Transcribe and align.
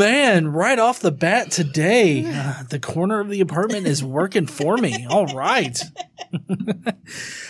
man, 0.00 0.29
right 0.38 0.78
off 0.78 1.00
the 1.00 1.10
bat 1.10 1.50
today, 1.50 2.24
uh, 2.26 2.62
the 2.68 2.78
corner 2.78 3.20
of 3.20 3.28
the 3.28 3.40
apartment 3.40 3.86
is 3.86 4.02
working 4.02 4.46
for 4.46 4.76
me. 4.76 5.06
All 5.10 5.26
right. 5.26 5.80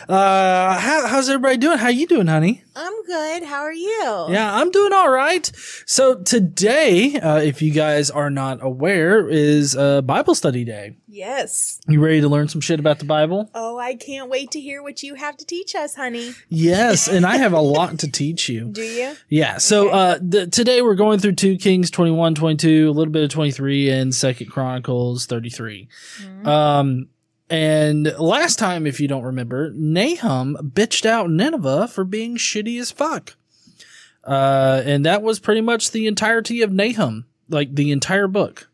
uh, 0.09 0.79
how, 0.79 1.07
how's 1.07 1.29
everybody 1.29 1.57
doing? 1.57 1.79
How 1.79 1.89
you 1.89 2.07
doing, 2.07 2.27
honey? 2.27 2.65
I'm 2.75 3.05
good. 3.05 3.43
How 3.43 3.61
are 3.61 3.73
you? 3.73 4.27
Yeah, 4.31 4.55
I'm 4.55 4.71
doing 4.71 4.93
all 4.93 5.11
right. 5.11 5.51
So 5.87 6.23
today, 6.23 7.17
uh, 7.17 7.39
if 7.39 7.61
you 7.61 7.73
guys 7.73 8.11
are 8.11 8.31
not 8.31 8.63
aware, 8.63 9.29
is 9.29 9.77
uh, 9.77 10.01
Bible 10.03 10.35
study 10.35 10.65
day. 10.65 10.97
Yes. 11.07 11.81
You 11.89 12.01
ready 12.01 12.21
to 12.21 12.29
learn 12.29 12.49
some 12.49 12.61
shit 12.61 12.79
about 12.79 13.01
the 13.01 13.05
Bible? 13.05 13.51
Oh, 13.55 13.79
I 13.79 13.97
can't 13.97 14.31
wait 14.31 14.53
to 14.53 14.61
hear 14.61 14.83
what 14.83 15.03
you 15.03 15.15
have 15.15 15.37
to 15.39 15.45
teach 15.45 15.75
us, 15.75 15.97
honey. 15.97 16.33
Yes, 16.49 17.09
and 17.09 17.27
I 17.27 17.37
have 17.39 17.53
a 17.53 17.61
lot 17.61 17.99
to 17.99 18.11
teach 18.11 18.49
you. 18.49 18.71
Do 18.71 18.83
you? 18.83 19.17
Yeah. 19.29 19.59
So 19.59 19.89
uh, 19.89 20.19
the, 20.23 20.47
today 20.47 20.81
we're 20.81 20.95
going 20.95 21.19
through 21.19 21.35
2 21.35 21.59
Kings 21.59 21.91
21, 21.91 22.37
22, 22.37 22.70
a 22.71 22.93
little 22.93 23.13
bit 23.13 23.25
of 23.25 23.31
23, 23.31 23.91
and 23.91 24.15
Second 24.15 24.47
Chronicles 24.51 25.27
33. 25.27 25.89
Um, 26.45 27.09
and 27.49 28.05
last 28.19 28.59
time, 28.59 28.87
if 28.87 29.01
you 29.01 29.09
don't 29.09 29.25
remember, 29.25 29.71
Nahum 29.75 30.57
bitched 30.63 31.05
out 31.07 31.31
Nineveh 31.31 31.89
for 31.89 32.05
being 32.05 32.37
shitty 32.37 32.81
as 32.81 32.91
fuck. 32.91 33.35
Uh, 34.25 34.83
and 34.85 35.05
that 35.07 35.23
was 35.23 35.41
pretty 35.41 35.61
much 35.61 35.91
the 35.91 36.07
entirety 36.07 36.63
of 36.63 36.71
Nahum, 36.71 37.27
like 37.49 37.75
the 37.75 37.91
entire 37.91 38.29
book. 38.29 38.69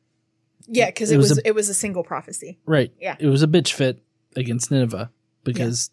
Yeah, 0.66 0.86
because 0.86 1.10
It 1.10 1.14
it, 1.14 1.18
was 1.18 1.30
was, 1.30 1.38
a- 1.38 1.48
it 1.48 1.54
was 1.54 1.68
a 1.68 1.74
single 1.74 2.02
prophecy. 2.04 2.58
Right. 2.66 2.92
Yeah. 3.00 3.16
It 3.18 3.28
was 3.28 3.42
a 3.42 3.46
bitch 3.46 3.72
fit 3.72 4.00
against 4.34 4.70
Nineveh 4.70 5.10
because 5.44 5.90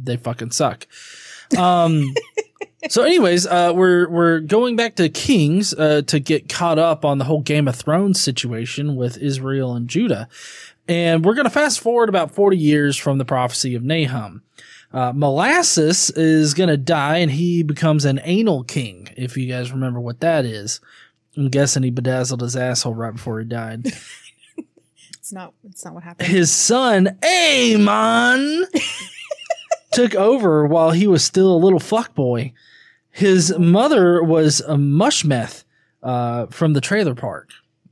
they 0.00 0.16
fucking 0.18 0.50
suck. 0.52 0.86
Um 1.58 2.14
so 2.88 3.02
anyways, 3.02 3.46
uh 3.46 3.72
we're 3.74 4.08
we're 4.08 4.40
going 4.40 4.76
back 4.76 4.96
to 4.96 5.08
Kings 5.08 5.74
uh 5.74 6.02
to 6.06 6.18
get 6.20 6.48
caught 6.48 6.78
up 6.78 7.04
on 7.04 7.18
the 7.18 7.24
whole 7.24 7.42
Game 7.42 7.68
of 7.68 7.76
Thrones 7.76 8.20
situation 8.20 8.96
with 8.96 9.16
Israel 9.18 9.74
and 9.74 9.88
Judah. 9.88 10.28
And 10.88 11.24
we're 11.24 11.34
going 11.34 11.44
to 11.44 11.50
fast 11.50 11.78
forward 11.78 12.08
about 12.08 12.32
40 12.32 12.56
years 12.56 12.96
from 12.96 13.18
the 13.18 13.24
prophecy 13.24 13.76
of 13.76 13.84
Nahum. 13.84 14.42
Uh, 14.92 15.12
Molasses 15.14 16.10
is 16.10 16.52
going 16.52 16.68
to 16.68 16.76
die 16.76 17.18
and 17.18 17.30
he 17.30 17.62
becomes 17.62 18.04
an 18.04 18.20
anal 18.24 18.64
king, 18.64 19.08
if 19.16 19.36
you 19.36 19.46
guys 19.46 19.70
remember 19.70 20.00
what 20.00 20.18
that 20.18 20.44
is. 20.44 20.80
I'm 21.36 21.48
guessing 21.48 21.84
he 21.84 21.90
bedazzled 21.90 22.40
his 22.40 22.56
asshole 22.56 22.94
right 22.96 23.12
before 23.12 23.38
he 23.38 23.44
died. 23.44 23.86
It's 25.20 25.32
not. 25.32 25.54
It's 25.62 25.84
not 25.84 25.94
what 25.94 26.02
happened. 26.02 26.28
his 26.28 26.50
son 26.50 27.16
Amon 27.24 28.64
took 29.92 30.16
over 30.16 30.66
while 30.66 30.90
he 30.90 31.06
was 31.06 31.22
still 31.22 31.54
a 31.54 31.62
little 31.62 31.78
fuckboy. 31.78 32.52
His 33.10 33.56
mother 33.58 34.22
was 34.22 34.60
a 34.60 34.74
mushmeth 34.74 35.64
uh, 36.02 36.46
from 36.46 36.72
the 36.72 36.80
trailer 36.80 37.14
park. 37.14 37.50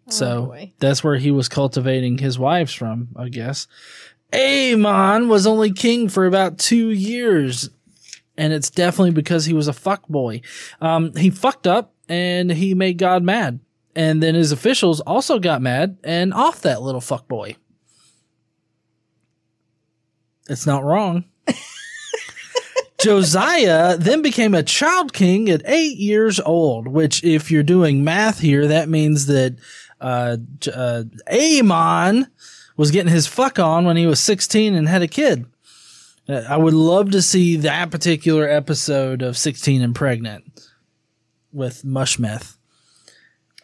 So 0.08 0.46
boy. 0.46 0.72
that's 0.78 1.04
where 1.04 1.16
he 1.16 1.30
was 1.30 1.48
cultivating 1.48 2.18
his 2.18 2.38
wives 2.38 2.72
from, 2.72 3.08
I 3.16 3.28
guess. 3.28 3.66
Amon 4.34 5.28
was 5.28 5.46
only 5.46 5.72
king 5.72 6.08
for 6.08 6.26
about 6.26 6.58
two 6.58 6.90
years, 6.90 7.70
and 8.36 8.52
it's 8.52 8.70
definitely 8.70 9.10
because 9.10 9.44
he 9.44 9.54
was 9.54 9.68
a 9.68 9.72
fuckboy. 9.72 10.42
Um, 10.80 11.14
he 11.14 11.30
fucked 11.30 11.66
up 11.66 11.94
and 12.08 12.50
he 12.50 12.74
made 12.74 12.98
God 12.98 13.22
mad. 13.22 13.60
And 13.94 14.22
then 14.22 14.34
his 14.34 14.52
officials 14.52 15.00
also 15.00 15.38
got 15.38 15.60
mad 15.60 15.98
and 16.04 16.32
off 16.32 16.60
that 16.62 16.82
little 16.82 17.00
fuckboy. 17.00 17.56
It's 20.48 20.66
not 20.66 20.84
wrong. 20.84 21.24
Josiah 23.00 23.96
then 23.96 24.22
became 24.22 24.54
a 24.54 24.62
child 24.62 25.12
king 25.12 25.48
at 25.48 25.62
eight 25.66 25.98
years 25.98 26.40
old, 26.40 26.88
which, 26.88 27.22
if 27.22 27.50
you're 27.50 27.62
doing 27.62 28.02
math 28.02 28.40
here, 28.40 28.66
that 28.66 28.88
means 28.88 29.26
that 29.26 29.56
uh, 30.00 30.36
uh, 30.74 31.04
Amon 31.30 32.26
was 32.76 32.90
getting 32.90 33.12
his 33.12 33.26
fuck 33.26 33.58
on 33.58 33.84
when 33.84 33.96
he 33.96 34.06
was 34.06 34.20
16 34.20 34.74
and 34.74 34.88
had 34.88 35.02
a 35.02 35.08
kid. 35.08 35.46
Uh, 36.28 36.42
I 36.48 36.56
would 36.56 36.74
love 36.74 37.12
to 37.12 37.22
see 37.22 37.56
that 37.58 37.90
particular 37.90 38.48
episode 38.48 39.22
of 39.22 39.36
16 39.36 39.80
and 39.80 39.94
Pregnant 39.94 40.44
with 41.52 41.84
Mushmeth. 41.84 42.56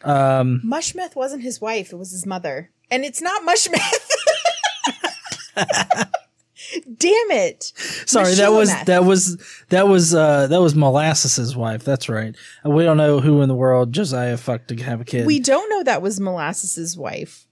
Um, 0.03 0.61
Mushmeth 0.65 1.15
wasn't 1.15 1.43
his 1.43 1.59
wife. 1.59 1.91
It 1.91 1.97
was 1.97 2.11
his 2.11 2.25
mother, 2.25 2.71
and 2.89 3.03
it's 3.03 3.21
not 3.21 3.41
Mushmeth. 3.43 4.11
Damn 6.97 7.31
it! 7.31 7.73
sorry, 8.05 8.33
that 8.35 8.51
was 8.53 8.73
that 8.85 9.03
was 9.03 9.37
that 9.69 9.87
was 9.87 10.13
uh, 10.15 10.47
that 10.47 10.61
was 10.61 10.73
Molasses's 10.73 11.55
wife. 11.55 11.83
That's 11.83 12.07
right. 12.07 12.35
We 12.63 12.83
don't 12.83 12.97
know 12.97 13.19
who 13.19 13.41
in 13.41 13.49
the 13.49 13.55
world 13.55 13.91
Josiah 13.91 14.37
fucked 14.37 14.69
to 14.69 14.75
have 14.83 15.01
a 15.01 15.05
kid. 15.05 15.25
We 15.25 15.39
don't 15.39 15.69
know 15.69 15.83
that 15.83 16.01
was 16.01 16.19
Molasses's 16.19 16.97
wife, 16.97 17.45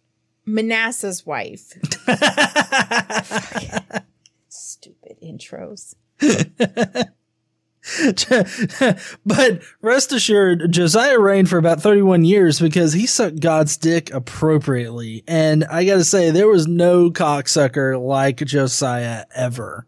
Manasseh's 0.46 1.26
wife. 1.26 1.74
Stupid 4.48 5.18
intros. 5.22 5.96
but 9.26 9.62
rest 9.82 10.12
assured, 10.14 10.72
Josiah 10.72 11.20
reigned 11.20 11.50
for 11.50 11.58
about 11.58 11.82
31 11.82 12.24
years 12.24 12.60
because 12.60 12.94
he 12.94 13.06
sucked 13.06 13.42
God's 13.42 13.76
dick 13.76 14.14
appropriately. 14.14 15.24
And 15.28 15.66
I 15.66 15.84
gotta 15.86 16.06
say, 16.06 16.32
there 16.32 16.48
was 16.48 16.68
no 16.68 17.12
cocksucker 17.12 18.02
like 18.02 18.38
Josiah 18.38 19.26
ever. 19.36 19.86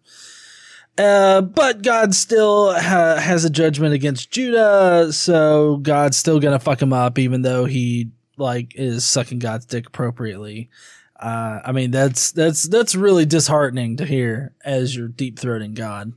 Uh, 0.97 1.41
but 1.41 1.81
God 1.81 2.15
still 2.15 2.73
ha- 2.73 3.17
has 3.17 3.43
a 3.43 3.49
judgment 3.49 3.93
against 3.93 4.31
Judah, 4.31 5.11
so 5.11 5.77
God's 5.77 6.17
still 6.17 6.39
gonna 6.39 6.59
fuck 6.59 6.81
him 6.81 6.93
up, 6.93 7.17
even 7.17 7.41
though 7.41 7.65
he 7.65 8.11
like 8.37 8.73
is 8.75 9.05
sucking 9.05 9.39
God's 9.39 9.65
dick 9.65 9.87
appropriately. 9.87 10.69
Uh, 11.17 11.59
I 11.63 11.71
mean 11.71 11.91
that's 11.91 12.31
that's 12.31 12.63
that's 12.63 12.93
really 12.93 13.25
disheartening 13.25 13.97
to 13.97 14.05
hear 14.05 14.53
as 14.65 14.95
you're 14.95 15.07
deep 15.07 15.39
throating 15.39 15.73
God. 15.73 16.13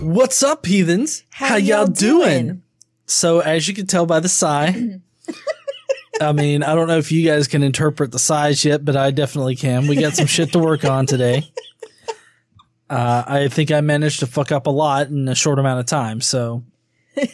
What's 0.00 0.42
up, 0.42 0.66
heathens? 0.66 1.24
How, 1.30 1.56
y'all, 1.56 1.86
doing? 1.86 2.62
So, 3.06 3.40
as 3.40 3.66
you 3.66 3.74
can 3.74 3.86
tell 3.86 4.06
by 4.06 4.20
the 4.20 4.28
sigh, 4.28 5.00
I 6.20 6.32
mean, 6.32 6.62
I 6.62 6.74
don't 6.74 6.88
know 6.88 6.98
if 6.98 7.10
you 7.10 7.26
guys 7.26 7.48
can 7.48 7.62
interpret 7.62 8.12
the 8.12 8.18
sighs 8.18 8.64
yet, 8.64 8.84
but 8.84 8.96
I 8.96 9.10
definitely 9.10 9.56
can. 9.56 9.86
We 9.86 9.96
got 9.96 10.14
some 10.14 10.26
shit 10.26 10.52
to 10.52 10.58
work 10.58 10.84
on 10.84 11.06
today. 11.06 11.50
Uh, 12.88 13.24
I 13.26 13.48
think 13.48 13.72
I 13.72 13.80
managed 13.80 14.20
to 14.20 14.28
fuck 14.28 14.52
up 14.52 14.68
a 14.68 14.70
lot 14.70 15.08
in 15.08 15.26
a 15.26 15.34
short 15.34 15.58
amount 15.58 15.80
of 15.80 15.86
time. 15.86 16.20
So, 16.20 16.62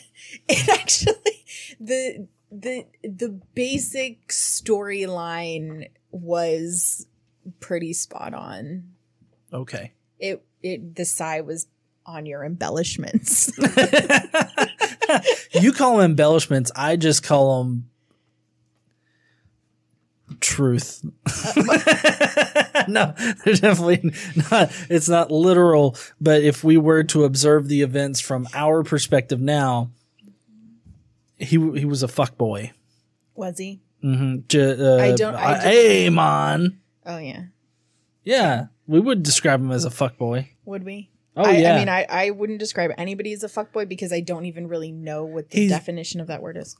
It 0.48 0.68
actually 0.68 1.44
the 1.78 2.26
the 2.50 2.86
the 3.02 3.40
basic 3.54 4.28
storyline 4.28 5.90
was 6.10 7.06
pretty 7.60 7.92
spot 7.92 8.34
on. 8.34 8.84
okay. 9.52 9.92
It 10.18 10.44
it 10.62 10.94
the 10.96 11.04
sigh 11.04 11.40
was 11.42 11.66
on 12.06 12.26
your 12.26 12.44
embellishments. 12.44 13.52
you 15.52 15.72
call 15.72 15.98
them 15.98 16.12
embellishments. 16.12 16.72
I 16.74 16.96
just 16.96 17.22
call 17.22 17.62
them 17.62 17.90
truth. 20.52 21.02
no, 22.88 23.14
they're 23.44 23.54
definitely 23.54 24.12
not. 24.50 24.70
It's 24.90 25.08
not 25.08 25.30
literal. 25.30 25.96
But 26.20 26.42
if 26.42 26.62
we 26.64 26.76
were 26.76 27.02
to 27.04 27.24
observe 27.24 27.68
the 27.68 27.82
events 27.82 28.20
from 28.20 28.46
our 28.54 28.82
perspective 28.82 29.40
now, 29.40 29.90
he 31.38 31.56
he 31.78 31.84
was 31.84 32.02
a 32.02 32.08
fuck 32.08 32.36
boy. 32.36 32.72
was 33.34 33.58
he? 33.58 33.80
Mm-hmm. 34.04 34.36
J- 34.48 34.72
uh, 34.72 34.96
I 35.02 35.12
don't- 35.14 35.34
I 35.36 35.54
just- 35.54 35.66
Hey, 35.66 36.10
man. 36.10 36.78
Oh 37.06 37.18
yeah. 37.18 37.44
Yeah, 38.24 38.66
we 38.86 38.98
would 39.00 39.22
describe 39.22 39.60
him 39.60 39.70
as 39.72 39.84
a 39.84 39.90
fuck 39.90 40.16
boy. 40.18 40.50
Would 40.64 40.84
we? 40.84 41.10
Oh 41.36 41.44
I, 41.44 41.52
yeah. 41.56 41.74
I 41.74 41.78
mean, 41.78 41.88
I, 41.88 42.06
I 42.08 42.30
wouldn't 42.30 42.58
describe 42.58 42.90
anybody 42.98 43.32
as 43.32 43.42
a 43.42 43.48
fuck 43.48 43.72
boy 43.72 43.84
because 43.86 44.12
I 44.12 44.20
don't 44.20 44.44
even 44.46 44.66
really 44.68 44.92
know 44.92 45.24
what 45.24 45.50
the 45.50 45.58
He's- 45.60 45.70
definition 45.70 46.20
of 46.20 46.26
that 46.28 46.42
word 46.42 46.56
is. 46.56 46.76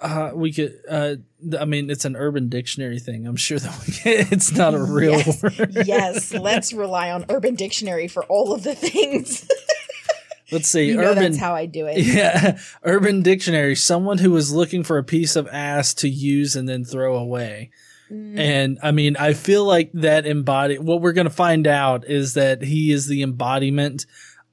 Uh, 0.00 0.30
we 0.34 0.52
could. 0.52 0.78
Uh, 0.88 1.16
I 1.58 1.64
mean, 1.64 1.90
it's 1.90 2.04
an 2.04 2.16
Urban 2.16 2.48
Dictionary 2.48 2.98
thing. 2.98 3.26
I'm 3.26 3.36
sure 3.36 3.58
that 3.58 3.70
can, 4.02 4.26
it's 4.32 4.52
not 4.52 4.74
a 4.74 4.82
real 4.82 5.18
yes, 5.18 5.42
word. 5.42 5.76
yes. 5.86 6.34
Let's 6.34 6.72
rely 6.72 7.10
on 7.10 7.24
Urban 7.28 7.54
Dictionary 7.54 8.08
for 8.08 8.24
all 8.24 8.52
of 8.52 8.62
the 8.62 8.74
things. 8.74 9.48
Let's 10.52 10.68
see. 10.68 10.88
you 10.88 10.96
know 10.96 11.10
Urban. 11.10 11.24
that's 11.24 11.38
how 11.38 11.54
I 11.54 11.66
do 11.66 11.86
it. 11.86 12.04
yeah, 12.04 12.58
Urban 12.84 13.22
Dictionary. 13.22 13.74
Someone 13.74 14.18
who 14.18 14.30
was 14.30 14.52
looking 14.52 14.84
for 14.84 14.98
a 14.98 15.04
piece 15.04 15.34
of 15.34 15.48
ass 15.48 15.92
to 15.94 16.08
use 16.08 16.54
and 16.54 16.68
then 16.68 16.84
throw 16.84 17.16
away. 17.16 17.70
Mm. 18.10 18.38
And 18.38 18.78
I 18.80 18.92
mean, 18.92 19.16
I 19.16 19.32
feel 19.32 19.64
like 19.64 19.90
that 19.94 20.24
embody. 20.24 20.78
What 20.78 21.00
we're 21.00 21.14
going 21.14 21.26
to 21.26 21.32
find 21.32 21.66
out 21.66 22.06
is 22.06 22.34
that 22.34 22.62
he 22.62 22.92
is 22.92 23.08
the 23.08 23.22
embodiment 23.22 24.06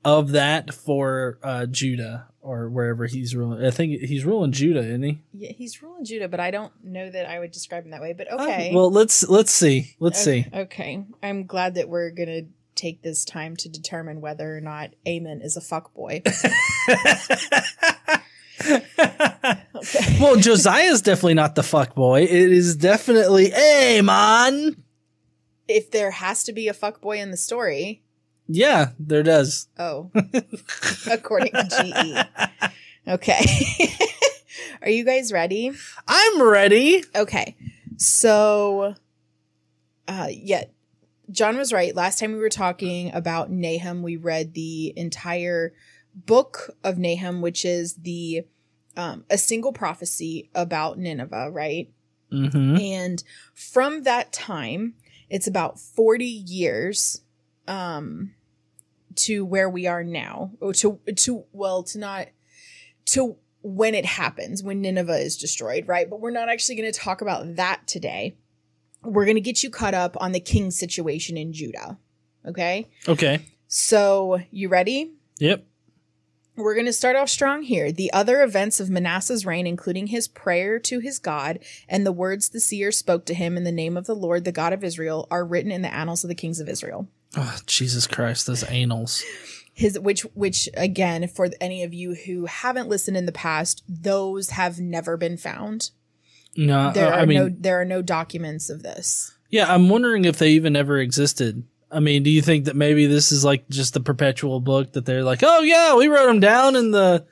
of 0.03 0.31
that 0.31 0.73
for 0.73 1.37
uh, 1.43 1.67
Judah 1.67 2.27
or 2.43 2.69
wherever 2.69 3.05
he's 3.07 3.35
ruling. 3.35 3.65
I 3.65 3.71
think 3.71 4.01
he's 4.01 4.25
ruling 4.25 4.51
Judah, 4.51 4.81
isn't 4.81 5.01
he? 5.03 5.21
Yeah, 5.33 5.51
he's 5.53 5.81
ruling 5.81 6.03
Judah, 6.05 6.27
but 6.27 6.39
I 6.39 6.51
don't 6.51 6.71
know 6.83 7.09
that 7.09 7.25
I 7.25 7.39
would 7.39 7.51
describe 7.51 7.85
him 7.85 7.91
that 7.91 8.01
way. 8.01 8.13
But 8.13 8.27
Oh, 8.29 8.43
okay. 8.43 8.71
well, 8.75 8.91
let's 8.91 9.27
let's 9.27 9.51
see. 9.51 9.95
Let's 9.99 10.21
see. 10.23 10.45
Okay. 10.53 11.03
I'm 11.23 11.45
glad 11.45 11.75
that 11.75 11.89
we're 11.89 12.11
gonna 12.11 12.41
take 12.75 13.01
this 13.01 13.23
time 13.23 13.55
to 13.55 13.69
determine 13.69 14.19
whether 14.19 14.55
or 14.57 14.61
not 14.61 14.91
Amon 15.07 15.41
is 15.41 15.55
a 15.57 15.61
fuck 15.61 15.93
boy. 15.93 16.21
Okay. 18.65 20.17
well, 20.21 20.37
Josiah's 20.37 21.01
definitely 21.01 21.33
not 21.33 21.55
the 21.55 21.63
fuck 21.63 21.95
boy. 21.95 22.21
It 22.21 22.31
is 22.31 22.75
definitely 22.77 23.53
Amon. 23.53 24.83
if 25.67 25.91
there 25.91 26.11
has 26.11 26.43
to 26.45 26.53
be 26.53 26.67
a 26.69 26.73
fuck 26.73 27.01
boy 27.01 27.19
in 27.19 27.31
the 27.31 27.37
story, 27.37 28.02
Yeah, 28.47 28.91
there 28.99 29.23
does. 29.23 29.67
oh, 29.79 30.11
according 31.09 31.53
to 31.53 32.27
GE. 32.59 32.69
Okay. 33.07 33.45
Are 34.81 34.89
you 34.89 35.03
guys 35.05 35.31
ready? 35.31 35.71
I'm 36.07 36.41
ready. 36.41 37.03
Okay. 37.15 37.55
So, 37.97 38.95
uh, 40.07 40.27
yeah, 40.29 40.65
John 41.31 41.57
was 41.57 41.71
right. 41.73 41.95
Last 41.95 42.19
time 42.19 42.33
we 42.33 42.39
were 42.39 42.49
talking 42.49 43.13
about 43.13 43.49
Nahum, 43.49 44.03
we 44.03 44.17
read 44.17 44.53
the 44.53 44.93
entire 44.95 45.73
book 46.13 46.75
of 46.83 46.97
Nahum, 46.97 47.41
which 47.41 47.65
is 47.65 47.95
the 47.95 48.45
um, 48.95 49.25
a 49.29 49.37
single 49.37 49.73
prophecy 49.73 50.49
about 50.53 50.99
Nineveh, 50.99 51.49
right? 51.51 51.89
Mm-hmm. 52.31 52.77
And 52.77 53.23
from 53.53 54.03
that 54.03 54.31
time, 54.31 54.95
it's 55.29 55.47
about 55.47 55.79
40 55.79 56.25
years 56.25 57.21
um 57.67 58.33
to 59.15 59.45
where 59.45 59.69
we 59.69 59.87
are 59.87 60.03
now. 60.03 60.51
Or 60.59 60.73
to 60.73 60.99
to 61.15 61.45
well, 61.51 61.83
to 61.83 61.99
not 61.99 62.27
to 63.05 63.37
when 63.63 63.95
it 63.95 64.05
happens, 64.05 64.61
when 64.61 64.81
Nineveh 64.81 65.19
is 65.19 65.37
destroyed, 65.37 65.87
right? 65.87 66.09
But 66.09 66.19
we're 66.19 66.31
not 66.31 66.49
actually 66.49 66.75
going 66.75 66.91
to 66.91 66.99
talk 66.99 67.21
about 67.21 67.55
that 67.55 67.87
today. 67.87 68.35
We're 69.03 69.25
going 69.25 69.35
to 69.35 69.41
get 69.41 69.63
you 69.63 69.69
caught 69.69 69.93
up 69.93 70.17
on 70.19 70.33
the 70.33 70.39
king 70.39 70.69
situation 70.69 71.37
in 71.37 71.53
Judah. 71.53 71.97
Okay? 72.45 72.89
Okay. 73.07 73.39
So, 73.67 74.41
you 74.51 74.67
ready? 74.67 75.13
Yep. 75.39 75.65
We're 76.55 76.75
going 76.75 76.85
to 76.85 76.93
start 76.93 77.15
off 77.15 77.29
strong 77.29 77.63
here. 77.63 77.91
The 77.91 78.13
other 78.13 78.43
events 78.43 78.79
of 78.79 78.89
Manasseh's 78.89 79.45
reign, 79.45 79.65
including 79.65 80.07
his 80.07 80.27
prayer 80.27 80.77
to 80.79 80.99
his 80.99 81.17
God 81.17 81.59
and 81.89 82.05
the 82.05 82.11
words 82.11 82.49
the 82.49 82.59
seer 82.59 82.91
spoke 82.91 83.25
to 83.25 83.33
him 83.33 83.57
in 83.57 83.63
the 83.63 83.71
name 83.71 83.97
of 83.97 84.05
the 84.05 84.15
Lord, 84.15 84.43
the 84.43 84.51
God 84.51 84.73
of 84.73 84.83
Israel, 84.83 85.27
are 85.31 85.45
written 85.45 85.71
in 85.71 85.81
the 85.81 85.93
annals 85.93 86.23
of 86.23 86.27
the 86.27 86.35
kings 86.35 86.59
of 86.59 86.69
Israel. 86.69 87.07
Oh, 87.35 87.57
Jesus 87.65 88.05
Christ, 88.07 88.47
those 88.47 88.63
anals. 88.65 89.23
His 89.73 89.99
which 89.99 90.21
which 90.35 90.69
again 90.75 91.27
for 91.27 91.49
any 91.59 91.83
of 91.83 91.93
you 91.93 92.13
who 92.13 92.45
haven't 92.45 92.89
listened 92.89 93.17
in 93.17 93.25
the 93.25 93.31
past, 93.31 93.83
those 93.87 94.51
have 94.51 94.79
never 94.79 95.17
been 95.17 95.35
found. 95.37 95.89
No, 96.55 96.91
There 96.93 97.07
uh, 97.11 97.17
are 97.17 97.19
I 97.21 97.25
mean, 97.25 97.37
no 97.37 97.49
there 97.49 97.81
are 97.81 97.85
no 97.85 98.03
documents 98.03 98.69
of 98.69 98.83
this. 98.83 99.33
yeah, 99.49 99.73
I'm 99.73 99.89
wondering 99.89 100.25
if 100.25 100.37
they 100.37 100.49
even 100.51 100.75
ever 100.75 100.99
existed. 100.99 101.63
I 101.91 101.99
mean, 101.99 102.21
do 102.23 102.29
you 102.29 102.41
think 102.43 102.65
that 102.65 102.75
maybe 102.75 103.07
this 103.07 103.31
is 103.31 103.43
like 103.43 103.67
just 103.69 103.93
the 103.95 103.99
perpetual 103.99 104.59
book 104.59 104.93
that 104.93 105.05
they're 105.05 105.23
like, 105.23 105.39
oh 105.41 105.61
yeah, 105.61 105.95
we 105.95 106.07
wrote 106.07 106.27
them 106.27 106.39
down 106.39 106.75
in 106.75 106.91
the 106.91 107.25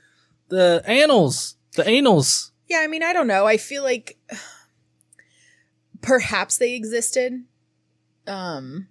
the 0.50 0.82
annals, 0.88 1.56
the 1.76 1.86
annals. 1.88 2.52
Yeah, 2.68 2.80
I 2.80 2.88
mean, 2.88 3.04
I 3.04 3.14
don't 3.14 3.28
know. 3.28 3.46
I 3.46 3.58
feel 3.58 3.84
like 3.84 4.18
perhaps 6.02 6.58
they 6.58 6.74
existed 6.74 7.44
um 8.28 8.88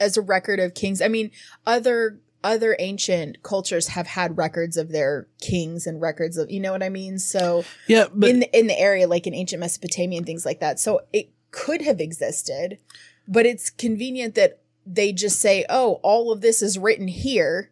as 0.00 0.16
a 0.16 0.22
record 0.22 0.60
of 0.60 0.74
kings. 0.74 1.00
I 1.00 1.08
mean, 1.08 1.30
other 1.66 2.20
other 2.44 2.76
ancient 2.78 3.42
cultures 3.42 3.88
have 3.88 4.06
had 4.06 4.36
records 4.36 4.76
of 4.76 4.92
their 4.92 5.26
kings 5.40 5.84
and 5.84 6.00
records 6.00 6.36
of, 6.36 6.48
you 6.48 6.60
know 6.60 6.70
what 6.70 6.82
I 6.82 6.88
mean? 6.88 7.18
So 7.18 7.64
Yeah, 7.88 8.06
but 8.14 8.30
in 8.30 8.40
the, 8.40 8.58
in 8.58 8.66
the 8.68 8.78
area 8.78 9.08
like 9.08 9.26
in 9.26 9.34
ancient 9.34 9.58
Mesopotamia 9.58 10.18
and 10.18 10.26
things 10.26 10.46
like 10.46 10.60
that. 10.60 10.78
So 10.78 11.00
it 11.12 11.30
could 11.50 11.82
have 11.82 12.00
existed, 12.00 12.78
but 13.26 13.46
it's 13.46 13.70
convenient 13.70 14.36
that 14.36 14.60
they 14.86 15.12
just 15.12 15.40
say, 15.40 15.64
"Oh, 15.68 15.98
all 16.02 16.30
of 16.30 16.40
this 16.40 16.62
is 16.62 16.78
written 16.78 17.08
here." 17.08 17.70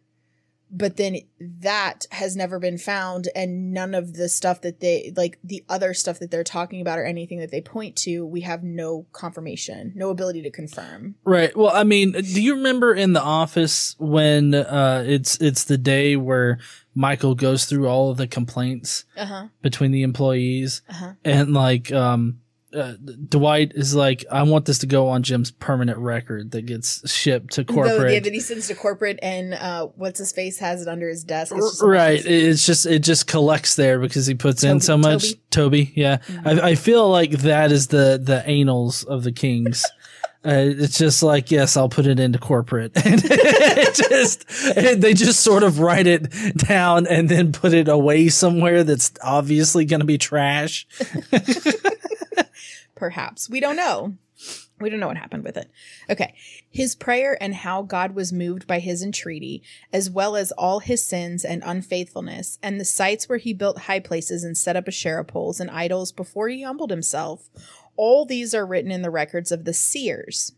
But 0.77 0.97
then 0.97 1.19
that 1.61 2.05
has 2.11 2.35
never 2.35 2.59
been 2.59 2.77
found 2.77 3.29
and 3.33 3.71
none 3.71 3.95
of 3.95 4.13
the 4.15 4.27
stuff 4.27 4.59
that 4.61 4.81
they 4.81 5.13
like 5.15 5.39
the 5.43 5.63
other 5.69 5.93
stuff 5.93 6.19
that 6.19 6.31
they're 6.31 6.43
talking 6.43 6.81
about 6.81 6.99
or 6.99 7.05
anything 7.05 7.39
that 7.39 7.49
they 7.51 7.61
point 7.61 7.95
to, 7.97 8.25
we 8.25 8.41
have 8.41 8.61
no 8.63 9.05
confirmation, 9.13 9.93
no 9.95 10.09
ability 10.09 10.41
to 10.41 10.51
confirm. 10.51 11.15
Right. 11.23 11.55
Well, 11.55 11.71
I 11.73 11.83
mean, 11.85 12.11
do 12.11 12.41
you 12.41 12.55
remember 12.55 12.93
in 12.93 13.13
the 13.13 13.21
office 13.21 13.95
when 13.99 14.53
uh 14.53 15.03
it's 15.07 15.37
it's 15.41 15.63
the 15.63 15.77
day 15.77 16.15
where 16.17 16.59
Michael 16.93 17.35
goes 17.35 17.65
through 17.65 17.87
all 17.87 18.11
of 18.11 18.17
the 18.17 18.27
complaints 18.27 19.05
Uh-huh. 19.15 19.47
between 19.61 19.91
the 19.91 20.03
employees 20.03 20.81
Uh-huh. 20.89 21.13
and 21.23 21.53
like 21.53 21.91
um 21.91 22.41
uh, 22.75 22.93
Dwight 23.29 23.71
is 23.75 23.95
like, 23.95 24.25
I 24.31 24.43
want 24.43 24.65
this 24.65 24.79
to 24.79 24.87
go 24.87 25.07
on 25.07 25.23
Jim's 25.23 25.51
permanent 25.51 25.97
record 25.97 26.51
that 26.51 26.65
gets 26.65 27.09
shipped 27.11 27.53
to 27.53 27.63
corporate. 27.63 28.13
yeah, 28.13 28.19
that 28.19 28.33
he 28.33 28.39
sends 28.39 28.67
to 28.67 28.75
corporate 28.75 29.19
and 29.21 29.53
uh 29.53 29.87
what's 29.95 30.19
his 30.19 30.31
face 30.31 30.59
has 30.59 30.81
it 30.81 30.87
under 30.87 31.07
his 31.07 31.23
desk. 31.23 31.53
It's 31.55 31.71
just 31.71 31.81
right 31.83 32.23
it's 32.25 32.65
just 32.65 32.85
it 32.85 32.99
just 32.99 33.27
collects 33.27 33.75
there 33.75 33.99
because 33.99 34.25
he 34.27 34.35
puts 34.35 34.63
in 34.63 34.79
so 34.81 34.97
much. 34.97 35.33
Toby. 35.49 35.85
toby, 35.85 35.93
yeah. 35.95 36.17
I, 36.45 36.51
I 36.71 36.75
feel 36.75 37.09
like 37.09 37.31
that 37.31 37.71
is 37.71 37.87
the 37.87 38.19
the 38.21 38.43
anals 38.47 39.05
of 39.05 39.23
the 39.23 39.31
kings. 39.31 39.85
Uh, 40.45 40.69
it's 40.77 40.99
just 40.99 41.23
like 41.23 41.49
yes 41.49 41.75
i'll 41.75 41.89
put 41.89 42.05
it 42.05 42.19
into 42.19 42.37
corporate. 42.37 42.91
And 43.03 43.19
it 43.25 43.95
just 43.95 44.45
and 44.77 45.01
they 45.01 45.15
just 45.15 45.39
sort 45.39 45.63
of 45.63 45.79
write 45.79 46.05
it 46.05 46.31
down 46.55 47.07
and 47.07 47.27
then 47.27 47.51
put 47.51 47.73
it 47.73 47.87
away 47.87 48.29
somewhere 48.29 48.83
that's 48.83 49.11
obviously 49.23 49.85
going 49.85 50.01
to 50.01 50.05
be 50.05 50.19
trash 50.19 50.85
Perhaps. 52.95 53.49
We 53.49 53.59
don't 53.59 53.75
know. 53.75 54.15
We 54.79 54.89
don't 54.89 54.99
know 54.99 55.07
what 55.07 55.17
happened 55.17 55.45
with 55.45 55.55
it. 55.55 55.71
Okay. 56.09 56.35
His 56.69 56.95
prayer 56.95 57.41
and 57.41 57.55
how 57.55 57.81
God 57.81 58.13
was 58.13 58.33
moved 58.33 58.67
by 58.67 58.79
his 58.79 59.01
entreaty, 59.01 59.63
as 59.93 60.09
well 60.09 60.35
as 60.35 60.51
all 60.53 60.79
his 60.79 61.05
sins 61.05 61.45
and 61.45 61.63
unfaithfulness, 61.65 62.59
and 62.61 62.79
the 62.79 62.85
sites 62.85 63.29
where 63.29 63.37
he 63.37 63.53
built 63.53 63.79
high 63.83 64.01
places 64.01 64.43
and 64.43 64.57
set 64.57 64.75
up 64.75 64.87
Asherah 64.87 65.23
poles 65.23 65.61
and 65.61 65.71
idols 65.71 66.11
before 66.11 66.49
he 66.49 66.63
humbled 66.63 66.89
himself. 66.89 67.49
All 67.95 68.25
these 68.25 68.53
are 68.53 68.65
written 68.65 68.91
in 68.91 69.01
the 69.01 69.09
records 69.09 69.51
of 69.51 69.63
the 69.63 69.73
seers. 69.73 70.51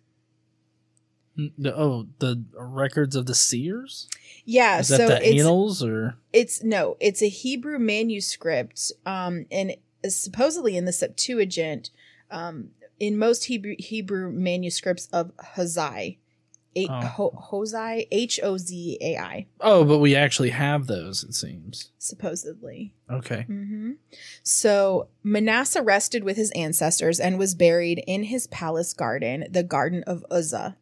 The- 1.35 1.75
oh 1.75 2.07
the 2.17 2.43
records 2.57 3.15
of 3.15 3.27
the 3.27 3.35
seers 3.35 4.09
Yeah, 4.43 4.79
is 4.79 4.87
so 4.87 4.97
that 4.97 5.21
the 5.21 5.29
it's 5.29 5.39
annals 5.39 5.83
or 5.83 6.15
it's 6.33 6.63
no, 6.63 6.97
it's 6.99 7.21
a 7.21 7.29
Hebrew 7.29 7.77
manuscript, 7.77 8.91
um, 9.05 9.45
and 9.51 9.75
supposedly 10.09 10.75
in 10.75 10.85
the 10.85 10.91
Septuagint, 10.91 11.91
um, 12.31 12.69
in 12.99 13.17
most 13.17 13.45
Hebrew 13.45 13.75
Hebrew 13.79 14.31
manuscripts 14.31 15.07
of 15.13 15.31
Hozai, 15.55 16.17
A- 16.75 16.87
Oh. 16.89 17.01
Ho- 17.01 17.47
Hozai, 17.51 18.07
H 18.11 18.39
O 18.43 18.57
Z 18.57 18.97
A 19.01 19.17
I, 19.17 19.47
oh 19.61 19.83
but 19.83 19.97
we 19.99 20.15
actually 20.15 20.49
have 20.51 20.87
those 20.87 21.23
it 21.23 21.33
seems 21.33 21.91
supposedly. 21.97 22.93
okay 23.09 23.43
hmm 23.43 23.91
So 24.43 25.07
Manasseh 25.23 25.81
rested 25.81 26.23
with 26.23 26.37
his 26.37 26.51
ancestors 26.51 27.19
and 27.19 27.37
was 27.39 27.55
buried 27.55 28.03
in 28.07 28.23
his 28.23 28.47
palace 28.47 28.93
garden, 28.93 29.45
the 29.49 29.63
Garden 29.63 30.03
of 30.05 30.23
Uzzah. 30.29 30.77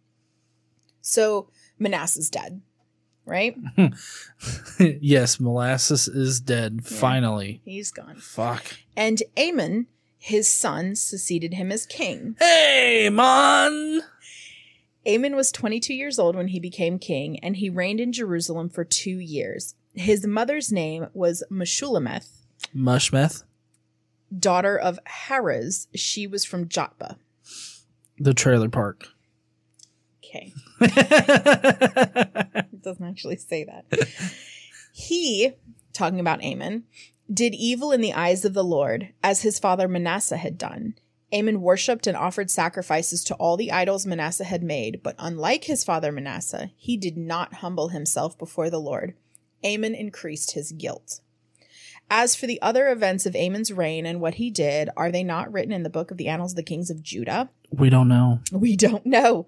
So 1.01 1.49
Manasseh's 1.79 2.29
dead, 2.29 2.61
right? 3.25 3.55
yes 4.79 5.39
molasses 5.39 6.07
is 6.07 6.39
dead 6.39 6.83
finally 6.85 7.61
He's 7.65 7.91
gone. 7.91 8.15
fuck 8.15 8.63
And 8.97 9.21
Amon, 9.37 9.87
his 10.25 10.47
son, 10.47 10.95
succeeded 10.95 11.53
him 11.53 11.71
as 11.71 11.85
king. 11.85 12.35
Hey, 12.39 13.09
man. 13.11 14.01
Amon 15.07 15.35
was 15.35 15.51
22 15.51 15.93
years 15.93 16.17
old 16.17 16.35
when 16.35 16.47
he 16.47 16.59
became 16.59 16.97
king, 16.97 17.37
and 17.41 17.57
he 17.57 17.69
reigned 17.69 17.99
in 17.99 18.11
Jerusalem 18.11 18.69
for 18.69 18.83
two 18.83 19.19
years. 19.19 19.75
His 19.93 20.25
mother's 20.25 20.71
name 20.71 21.09
was 21.13 21.43
Meshulameth, 21.51 22.41
Mushmeth, 22.75 23.43
daughter 24.35 24.75
of 24.75 24.97
Haraz. 25.27 25.85
She 25.93 26.25
was 26.25 26.43
from 26.43 26.67
Jotbah. 26.69 27.17
the 28.17 28.33
trailer 28.33 28.69
park. 28.69 29.09
Okay. 30.25 30.53
It 32.71 32.81
doesn't 32.81 33.05
actually 33.05 33.37
say 33.37 33.63
that. 33.65 33.85
he, 34.91 35.51
talking 35.93 36.19
about 36.19 36.43
Amon, 36.43 36.83
did 37.31 37.55
evil 37.55 37.91
in 37.91 38.01
the 38.01 38.13
eyes 38.13 38.45
of 38.45 38.53
the 38.53 38.63
Lord, 38.63 39.09
as 39.23 39.41
his 39.41 39.59
father 39.59 39.87
Manasseh 39.87 40.37
had 40.37 40.57
done. 40.57 40.95
Amon 41.33 41.61
worshipped 41.61 42.07
and 42.07 42.15
offered 42.15 42.51
sacrifices 42.51 43.23
to 43.25 43.35
all 43.35 43.57
the 43.57 43.71
idols 43.71 44.05
Manasseh 44.05 44.43
had 44.43 44.63
made, 44.63 45.01
but 45.03 45.15
unlike 45.17 45.65
his 45.65 45.83
father 45.83 46.11
Manasseh, 46.11 46.71
he 46.77 46.97
did 46.97 47.17
not 47.17 47.55
humble 47.55 47.89
himself 47.89 48.37
before 48.37 48.69
the 48.69 48.79
Lord. 48.79 49.15
Amon 49.65 49.95
increased 49.95 50.51
his 50.51 50.71
guilt. 50.71 51.21
As 52.09 52.35
for 52.35 52.45
the 52.45 52.61
other 52.61 52.89
events 52.89 53.25
of 53.25 53.35
Amon's 53.35 53.73
reign 53.73 54.05
and 54.05 54.21
what 54.21 54.35
he 54.35 54.51
did, 54.51 54.89
are 54.95 55.11
they 55.11 55.23
not 55.23 55.51
written 55.51 55.71
in 55.71 55.83
the 55.83 55.89
book 55.89 56.11
of 56.11 56.17
the 56.17 56.27
annals 56.27 56.51
of 56.51 56.55
the 56.55 56.63
kings 56.63 56.91
of 56.91 57.01
Judah? 57.01 57.49
We 57.71 57.89
don't 57.89 58.07
know. 58.07 58.41
We 58.51 58.75
don't 58.75 59.05
know. 59.05 59.47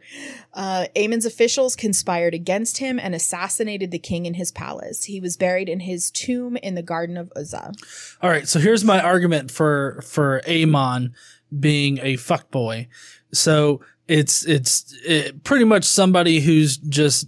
Uh, 0.54 0.88
Amon's 0.96 1.26
officials 1.26 1.76
conspired 1.76 2.34
against 2.34 2.80
him 2.80 3.00
and 3.00 3.14
assassinated 3.14 3.92
the 3.92 4.00
king 4.00 4.26
in 4.26 4.34
his 4.34 4.52
palace. 4.52 5.04
He 5.04 5.20
was 5.20 5.38
buried 5.38 5.70
in 5.70 5.82
his 5.82 6.10
tomb 6.10 6.58
in 6.58 6.76
the 6.76 6.82
garden 6.82 7.16
of 7.16 7.32
Uzzah. 7.36 7.74
All 8.22 8.30
right, 8.30 8.48
so 8.48 8.60
here's 8.60 8.84
my 8.84 9.00
argument 9.00 9.52
for 9.52 10.02
for 10.02 10.42
Amon 10.50 11.14
being 11.58 12.00
a 12.00 12.16
fuckboy. 12.16 12.88
So 13.32 13.82
it's 14.08 14.46
it's 14.46 14.96
it, 15.06 15.44
pretty 15.44 15.66
much 15.66 15.84
somebody 15.84 16.40
who's 16.40 16.78
just 16.78 17.28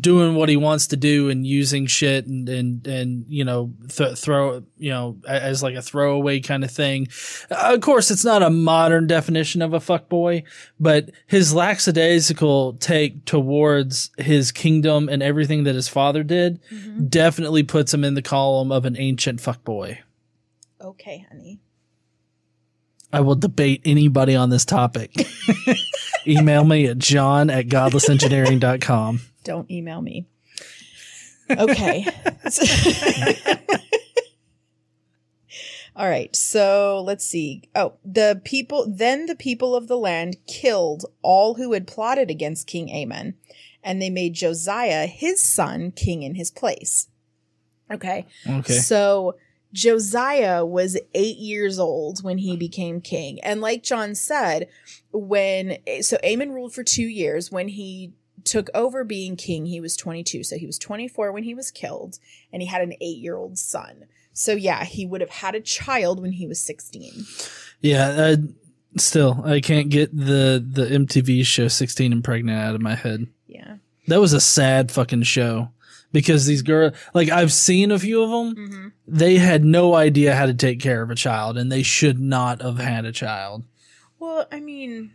doing 0.00 0.34
what 0.34 0.48
he 0.48 0.56
wants 0.56 0.86
to 0.88 0.96
do 0.96 1.28
and 1.28 1.46
using 1.46 1.86
shit 1.86 2.26
and 2.26 2.48
and 2.48 2.86
and 2.86 3.24
you 3.28 3.44
know 3.44 3.72
th- 3.88 4.18
throw 4.18 4.62
you 4.76 4.90
know 4.90 5.16
as 5.26 5.62
like 5.62 5.74
a 5.74 5.82
throwaway 5.82 6.40
kind 6.40 6.64
of 6.64 6.70
thing. 6.70 7.08
Of 7.50 7.80
course, 7.80 8.10
it's 8.10 8.24
not 8.24 8.42
a 8.42 8.50
modern 8.50 9.06
definition 9.06 9.62
of 9.62 9.72
a 9.72 9.78
fuckboy, 9.78 10.44
but 10.78 11.10
his 11.26 11.54
lackadaisical 11.54 12.74
take 12.74 13.24
towards 13.24 14.10
his 14.18 14.52
kingdom 14.52 15.08
and 15.08 15.22
everything 15.22 15.64
that 15.64 15.74
his 15.74 15.88
father 15.88 16.22
did 16.22 16.60
mm-hmm. 16.70 17.06
definitely 17.06 17.62
puts 17.62 17.92
him 17.92 18.04
in 18.04 18.14
the 18.14 18.22
column 18.22 18.72
of 18.72 18.84
an 18.84 18.96
ancient 18.98 19.40
fuckboy. 19.40 19.98
Okay, 20.80 21.26
honey. 21.28 21.60
I 23.12 23.20
will 23.20 23.36
debate 23.36 23.80
anybody 23.84 24.36
on 24.36 24.50
this 24.50 24.64
topic. 24.64 25.14
Email 26.26 26.64
me 26.64 26.86
at 26.86 26.98
john 26.98 27.48
at 27.48 27.68
godlessengineering.com. 27.68 29.20
Don't 29.48 29.70
email 29.70 30.02
me. 30.02 30.26
Okay. 31.50 32.06
All 35.96 36.06
right. 36.06 36.36
So 36.36 37.02
let's 37.02 37.24
see. 37.24 37.62
Oh, 37.74 37.94
the 38.04 38.42
people, 38.44 38.84
then 38.86 39.24
the 39.24 39.34
people 39.34 39.74
of 39.74 39.88
the 39.88 39.96
land 39.96 40.36
killed 40.46 41.06
all 41.22 41.54
who 41.54 41.72
had 41.72 41.86
plotted 41.86 42.30
against 42.30 42.66
King 42.66 42.90
Amon, 42.90 43.36
and 43.82 44.02
they 44.02 44.10
made 44.10 44.34
Josiah, 44.34 45.06
his 45.06 45.40
son, 45.40 45.92
king 45.92 46.22
in 46.22 46.34
his 46.34 46.50
place. 46.50 47.08
Okay. 47.90 48.26
Okay. 48.46 48.74
So 48.74 49.36
Josiah 49.72 50.62
was 50.62 50.98
eight 51.14 51.38
years 51.38 51.78
old 51.78 52.22
when 52.22 52.36
he 52.36 52.54
became 52.54 53.00
king. 53.00 53.40
And 53.40 53.62
like 53.62 53.82
John 53.82 54.14
said, 54.14 54.68
when 55.10 55.78
so 56.02 56.18
Amon 56.22 56.52
ruled 56.52 56.74
for 56.74 56.84
two 56.84 57.08
years. 57.08 57.50
When 57.50 57.68
he 57.68 58.12
took 58.44 58.68
over 58.74 59.04
being 59.04 59.36
king, 59.36 59.66
he 59.66 59.80
was 59.80 59.96
22. 59.96 60.44
So 60.44 60.56
he 60.56 60.66
was 60.66 60.78
24 60.78 61.32
when 61.32 61.44
he 61.44 61.54
was 61.54 61.70
killed, 61.70 62.18
and 62.52 62.62
he 62.62 62.68
had 62.68 62.82
an 62.82 62.94
eight 63.00 63.18
year 63.18 63.36
old 63.36 63.58
son. 63.58 64.04
So 64.32 64.52
yeah, 64.52 64.84
he 64.84 65.04
would 65.04 65.20
have 65.20 65.30
had 65.30 65.54
a 65.54 65.60
child 65.60 66.20
when 66.20 66.32
he 66.32 66.46
was 66.46 66.60
16. 66.60 67.26
Yeah. 67.80 68.08
Uh, 68.08 68.36
still, 68.96 69.42
I 69.44 69.60
can't 69.60 69.88
get 69.88 70.16
the, 70.16 70.64
the 70.64 70.86
MTV 70.86 71.44
show 71.44 71.68
16 71.68 72.12
and 72.12 72.22
Pregnant 72.22 72.58
out 72.58 72.74
of 72.74 72.80
my 72.80 72.94
head. 72.94 73.26
Yeah. 73.46 73.76
That 74.06 74.20
was 74.20 74.32
a 74.32 74.40
sad 74.40 74.90
fucking 74.92 75.24
show 75.24 75.70
because 76.12 76.46
these 76.46 76.62
girls, 76.62 76.94
like, 77.14 77.30
I've 77.30 77.52
seen 77.52 77.90
a 77.90 77.98
few 77.98 78.22
of 78.22 78.30
them. 78.30 78.54
Mm-hmm. 78.54 78.88
They 79.08 79.38
had 79.38 79.64
no 79.64 79.94
idea 79.94 80.34
how 80.34 80.46
to 80.46 80.54
take 80.54 80.80
care 80.80 81.02
of 81.02 81.10
a 81.10 81.16
child 81.16 81.58
and 81.58 81.70
they 81.70 81.82
should 81.82 82.20
not 82.20 82.62
have 82.62 82.78
had 82.78 83.04
a 83.04 83.12
child. 83.12 83.64
Well, 84.18 84.46
I 84.50 84.60
mean, 84.60 85.14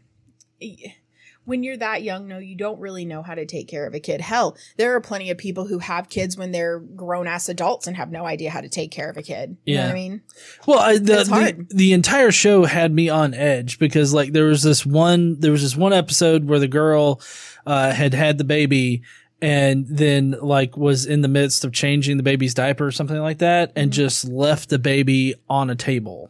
when 1.45 1.63
you're 1.63 1.77
that 1.77 2.03
young, 2.03 2.27
no, 2.27 2.37
you 2.37 2.55
don't 2.55 2.79
really 2.79 3.03
know 3.05 3.21
how 3.21 3.35
to 3.35 3.45
take 3.45 3.67
care 3.67 3.85
of 3.85 3.93
a 3.93 3.99
kid. 3.99 4.21
Hell, 4.21 4.55
there 4.77 4.95
are 4.95 5.01
plenty 5.01 5.29
of 5.29 5.37
people 5.37 5.67
who 5.67 5.79
have 5.79 6.07
kids 6.09 6.37
when 6.37 6.51
they're 6.51 6.79
grown 6.79 7.27
ass 7.27 7.49
adults 7.49 7.85
and 7.87 7.97
have 7.97 8.11
no 8.11 8.25
idea 8.25 8.49
how 8.49 8.61
to 8.61 8.69
take 8.69 8.91
care 8.91 9.09
of 9.09 9.17
a 9.17 9.21
kid. 9.21 9.57
You 9.65 9.75
know 9.75 9.81
what 9.81 9.87
Yeah. 9.87 9.91
I 9.91 9.93
mean? 9.93 10.21
Well, 10.65 10.79
I, 10.79 10.97
the, 10.97 11.23
the 11.25 11.67
the 11.69 11.93
entire 11.93 12.31
show 12.31 12.65
had 12.65 12.93
me 12.93 13.09
on 13.09 13.33
edge 13.33 13.77
because 13.79 14.13
like 14.13 14.31
there 14.31 14.45
was 14.45 14.63
this 14.63 14.85
one 14.85 15.39
there 15.39 15.51
was 15.51 15.61
this 15.61 15.75
one 15.75 15.91
episode 15.93 16.45
where 16.45 16.59
the 16.59 16.67
girl 16.67 17.19
uh, 17.65 17.91
had 17.91 18.13
had 18.13 18.37
the 18.37 18.43
baby 18.45 19.01
and 19.41 19.85
then 19.89 20.35
like 20.41 20.77
was 20.77 21.05
in 21.05 21.19
the 21.21 21.27
midst 21.27 21.65
of 21.65 21.73
changing 21.73 22.15
the 22.15 22.23
baby's 22.23 22.53
diaper 22.53 22.85
or 22.87 22.91
something 22.91 23.17
like 23.19 23.39
that 23.39 23.73
and 23.75 23.91
Mhm. 23.91 23.95
just 23.95 24.25
left 24.29 24.69
the 24.69 24.79
baby 24.79 25.35
on 25.49 25.69
a 25.69 25.75
table. 25.75 26.29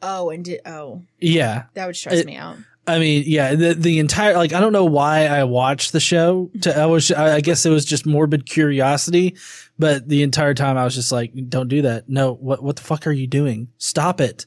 Oh, 0.00 0.30
and 0.30 0.44
did, 0.44 0.60
oh, 0.64 1.02
Yeah. 1.20 1.64
that 1.74 1.86
would 1.86 1.96
stress 1.96 2.20
It- 2.20 2.26
me 2.26 2.36
out. 2.36 2.56
I 2.88 2.98
mean, 2.98 3.24
yeah, 3.26 3.54
the 3.54 3.74
the 3.74 3.98
entire 3.98 4.34
like 4.36 4.52
I 4.52 4.60
don't 4.60 4.72
know 4.72 4.84
why 4.86 5.26
I 5.26 5.44
watched 5.44 5.92
the 5.92 6.00
show. 6.00 6.50
To 6.62 6.76
I 6.76 6.86
was 6.86 7.10
I 7.12 7.36
I 7.36 7.40
guess 7.40 7.64
it 7.66 7.70
was 7.70 7.84
just 7.84 8.06
morbid 8.06 8.46
curiosity, 8.46 9.36
but 9.78 10.08
the 10.08 10.22
entire 10.22 10.54
time 10.54 10.78
I 10.78 10.84
was 10.84 10.94
just 10.94 11.12
like, 11.12 11.32
"Don't 11.48 11.68
do 11.68 11.82
that. 11.82 12.08
No, 12.08 12.34
what 12.34 12.62
what 12.62 12.76
the 12.76 12.82
fuck 12.82 13.06
are 13.06 13.12
you 13.12 13.26
doing? 13.26 13.68
Stop 13.78 14.20
it." 14.20 14.46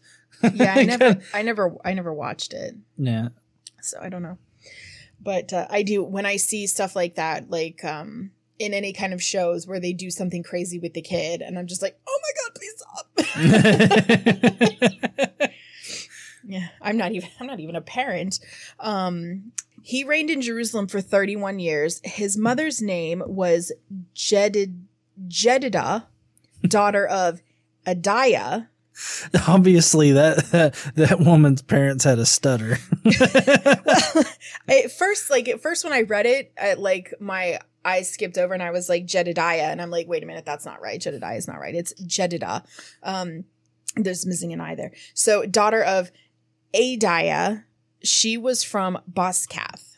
Yeah, 0.56 0.74
I 0.76 0.84
never, 0.86 1.20
I 1.36 1.44
never, 1.44 1.76
I 1.86 1.94
never 1.94 2.12
watched 2.12 2.54
it, 2.54 2.74
Yeah. 2.98 3.28
so 3.82 4.00
I 4.02 4.10
don't 4.10 4.24
know. 4.24 4.40
But 5.22 5.54
uh, 5.54 5.68
I 5.70 5.84
do 5.84 6.04
when 6.04 6.26
I 6.26 6.38
see 6.38 6.66
stuff 6.66 6.96
like 6.96 7.14
that, 7.16 7.52
like 7.52 7.84
um, 7.86 8.32
in 8.58 8.74
any 8.74 8.92
kind 8.92 9.14
of 9.14 9.22
shows 9.22 9.68
where 9.68 9.80
they 9.80 9.94
do 9.94 10.10
something 10.10 10.42
crazy 10.42 10.80
with 10.80 10.96
the 10.96 11.02
kid, 11.04 11.44
and 11.44 11.60
I'm 11.60 11.68
just 11.68 11.84
like, 11.84 11.96
oh 12.08 12.20
my 12.24 12.32
god, 12.42 12.56
please 12.56 12.74
stop. 12.78 13.08
Yeah, 16.44 16.68
I'm 16.82 16.98
not 16.98 17.12
even 17.12 17.30
I'm 17.40 17.48
not 17.48 17.60
even 17.60 17.76
a 17.76 17.82
parent. 17.82 18.40
Um 18.80 19.52
he 19.84 20.04
reigned 20.04 20.30
in 20.30 20.42
Jerusalem 20.42 20.88
for 20.88 21.02
31 21.02 21.58
years. 21.58 22.02
His 22.04 22.38
mother's 22.38 22.82
name 22.82 23.24
was 23.26 23.72
Jedid 24.16 24.76
Jedidah, 25.28 26.06
daughter 26.64 27.06
of 27.06 27.42
Adiah. 27.86 28.68
Obviously, 29.48 30.12
that, 30.12 30.38
that 30.52 30.76
that 30.96 31.20
woman's 31.20 31.62
parents 31.62 32.04
had 32.04 32.20
a 32.20 32.26
stutter. 32.26 32.78
well, 33.04 34.26
at 34.68 34.92
first, 34.92 35.30
like 35.30 35.48
at 35.48 35.62
first 35.62 35.84
when 35.84 35.94
I 35.94 36.02
read 36.02 36.26
it, 36.26 36.52
I, 36.62 36.74
like 36.74 37.14
my 37.20 37.60
eyes 37.84 38.12
skipped 38.12 38.38
over 38.38 38.54
and 38.54 38.62
I 38.62 38.72
was 38.72 38.90
like 38.90 39.06
Jedidiah, 39.06 39.72
and 39.72 39.82
I'm 39.82 39.90
like, 39.90 40.08
wait 40.08 40.24
a 40.24 40.26
minute, 40.26 40.46
that's 40.46 40.66
not 40.66 40.82
right. 40.82 41.00
Jedidiah 41.00 41.38
is 41.38 41.48
not 41.48 41.60
right. 41.60 41.74
It's 41.74 41.94
Jedidah. 42.02 42.66
Um, 43.02 43.46
there's 43.96 44.26
missing 44.26 44.54
an 44.54 44.62
eye 44.62 44.76
there. 44.76 44.92
So 45.14 45.46
daughter 45.46 45.84
of 45.84 46.12
Adiah, 46.74 47.64
she 48.04 48.38
was 48.38 48.64
from 48.64 49.00
Bozkath. 49.12 49.98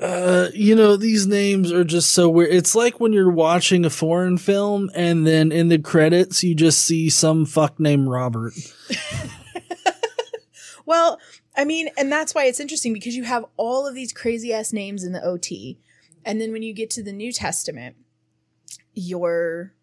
Uh, 0.00 0.48
you 0.52 0.74
know, 0.74 0.96
these 0.96 1.26
names 1.26 1.72
are 1.72 1.84
just 1.84 2.12
so 2.12 2.28
weird. 2.28 2.52
It's 2.52 2.74
like 2.74 3.00
when 3.00 3.14
you're 3.14 3.30
watching 3.30 3.84
a 3.84 3.90
foreign 3.90 4.36
film 4.36 4.90
and 4.94 5.26
then 5.26 5.50
in 5.50 5.68
the 5.68 5.78
credits 5.78 6.44
you 6.44 6.54
just 6.54 6.82
see 6.82 7.08
some 7.08 7.46
fuck 7.46 7.80
named 7.80 8.08
Robert. 8.08 8.52
Well, 10.86 11.18
I 11.56 11.64
mean, 11.64 11.90
and 11.98 12.10
that's 12.10 12.34
why 12.34 12.44
it's 12.44 12.60
interesting 12.60 12.92
because 12.92 13.16
you 13.16 13.24
have 13.24 13.44
all 13.56 13.86
of 13.86 13.94
these 13.94 14.12
crazy 14.12 14.54
ass 14.54 14.72
names 14.72 15.02
in 15.04 15.12
the 15.12 15.22
OT. 15.22 15.78
And 16.24 16.40
then 16.40 16.52
when 16.52 16.62
you 16.62 16.72
get 16.72 16.90
to 16.90 17.02
the 17.02 17.12
New 17.12 17.32
Testament, 17.32 17.96
your 18.94 19.74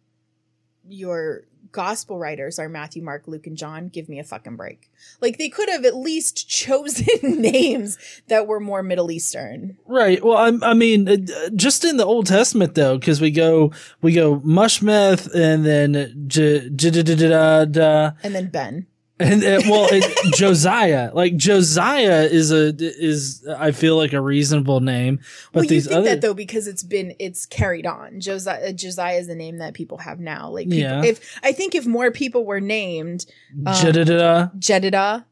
your 0.88 1.44
gospel 1.74 2.18
writers 2.18 2.58
are 2.60 2.70
Matthew, 2.70 3.04
Mark, 3.04 3.24
Luke, 3.28 3.46
and 3.46 3.58
John. 3.58 3.90
Give 3.90 4.08
me 4.08 4.20
a 4.20 4.24
fucking 4.24 4.56
break. 4.56 4.90
Like 5.20 5.38
they 5.38 5.50
could 5.50 5.68
have 5.68 5.84
at 5.84 5.96
least 5.96 6.48
chosen 6.48 7.42
names 7.42 7.98
that 8.30 8.48
were 8.48 8.62
more 8.62 8.82
Middle 8.82 9.12
Eastern. 9.12 9.78
Right. 9.86 10.24
Well, 10.24 10.38
I, 10.38 10.70
I 10.72 10.74
mean, 10.74 11.10
uh, 11.10 11.18
just 11.56 11.84
in 11.84 11.98
the 11.98 12.06
Old 12.06 12.28
Testament 12.28 12.76
though, 12.76 12.98
because 12.98 13.20
we 13.20 13.32
go 13.32 13.74
we 14.02 14.14
go 14.14 14.40
Mushmeth 14.40 15.34
and 15.36 15.66
then 15.66 16.26
J- 16.28 16.70
J- 16.70 16.92
J- 17.04 18.14
And 18.24 18.34
then 18.36 18.48
Ben. 18.48 18.88
And 19.20 19.44
uh, 19.44 19.62
well, 19.70 19.88
it, 19.92 20.34
Josiah. 20.36 21.12
Like 21.14 21.36
Josiah 21.38 22.24
is 22.24 22.52
a 22.52 22.74
is 22.80 23.48
I 23.58 23.72
feel 23.72 23.96
like 23.96 24.14
a 24.14 24.20
reasonable 24.22 24.80
name, 24.80 25.20
but 25.52 25.60
well, 25.60 25.64
you 25.66 25.70
these 25.70 25.86
think 25.88 25.98
other 25.98 26.10
that 26.10 26.22
though 26.22 26.34
because 26.34 26.68
it's 26.68 26.84
been 26.84 27.16
it's 27.20 27.46
carried 27.46 27.86
on. 27.86 28.20
Josiah, 28.20 28.74
Josiah 28.74 29.18
is 29.18 29.28
the 29.28 29.36
name 29.36 29.60
that 29.60 29.74
people 29.76 30.00
have 30.00 30.20
now. 30.20 30.50
Like, 30.50 30.66
people, 30.66 30.80
Yeah. 30.80 31.04
if 31.04 31.40
I 31.44 31.52
think 31.52 31.76
if 31.76 31.86
more 31.86 32.10
people 32.12 32.46
were 32.46 32.60
named 32.62 33.26
um, 33.66 33.76
J- 33.76 33.92
J- 34.04 34.50
J- 34.60 35.24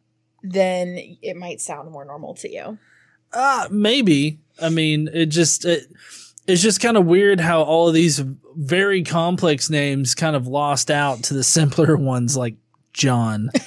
then 0.43 1.17
it 1.21 1.35
might 1.35 1.59
sound 1.61 1.91
more 1.91 2.05
normal 2.05 2.33
to 2.35 2.49
you. 2.49 2.77
Uh, 3.33 3.67
maybe. 3.71 4.39
I 4.61 4.69
mean, 4.69 5.09
it 5.13 5.27
just 5.27 5.65
it, 5.65 5.85
it's 6.47 6.61
just 6.61 6.81
kind 6.81 6.97
of 6.97 7.05
weird 7.05 7.39
how 7.39 7.63
all 7.63 7.87
of 7.87 7.93
these 7.93 8.19
very 8.55 9.03
complex 9.03 9.69
names 9.69 10.13
kind 10.15 10.35
of 10.35 10.45
lost 10.47 10.91
out 10.91 11.23
to 11.23 11.33
the 11.33 11.43
simpler 11.43 11.95
ones 11.97 12.35
like 12.37 12.55
John. 12.93 13.49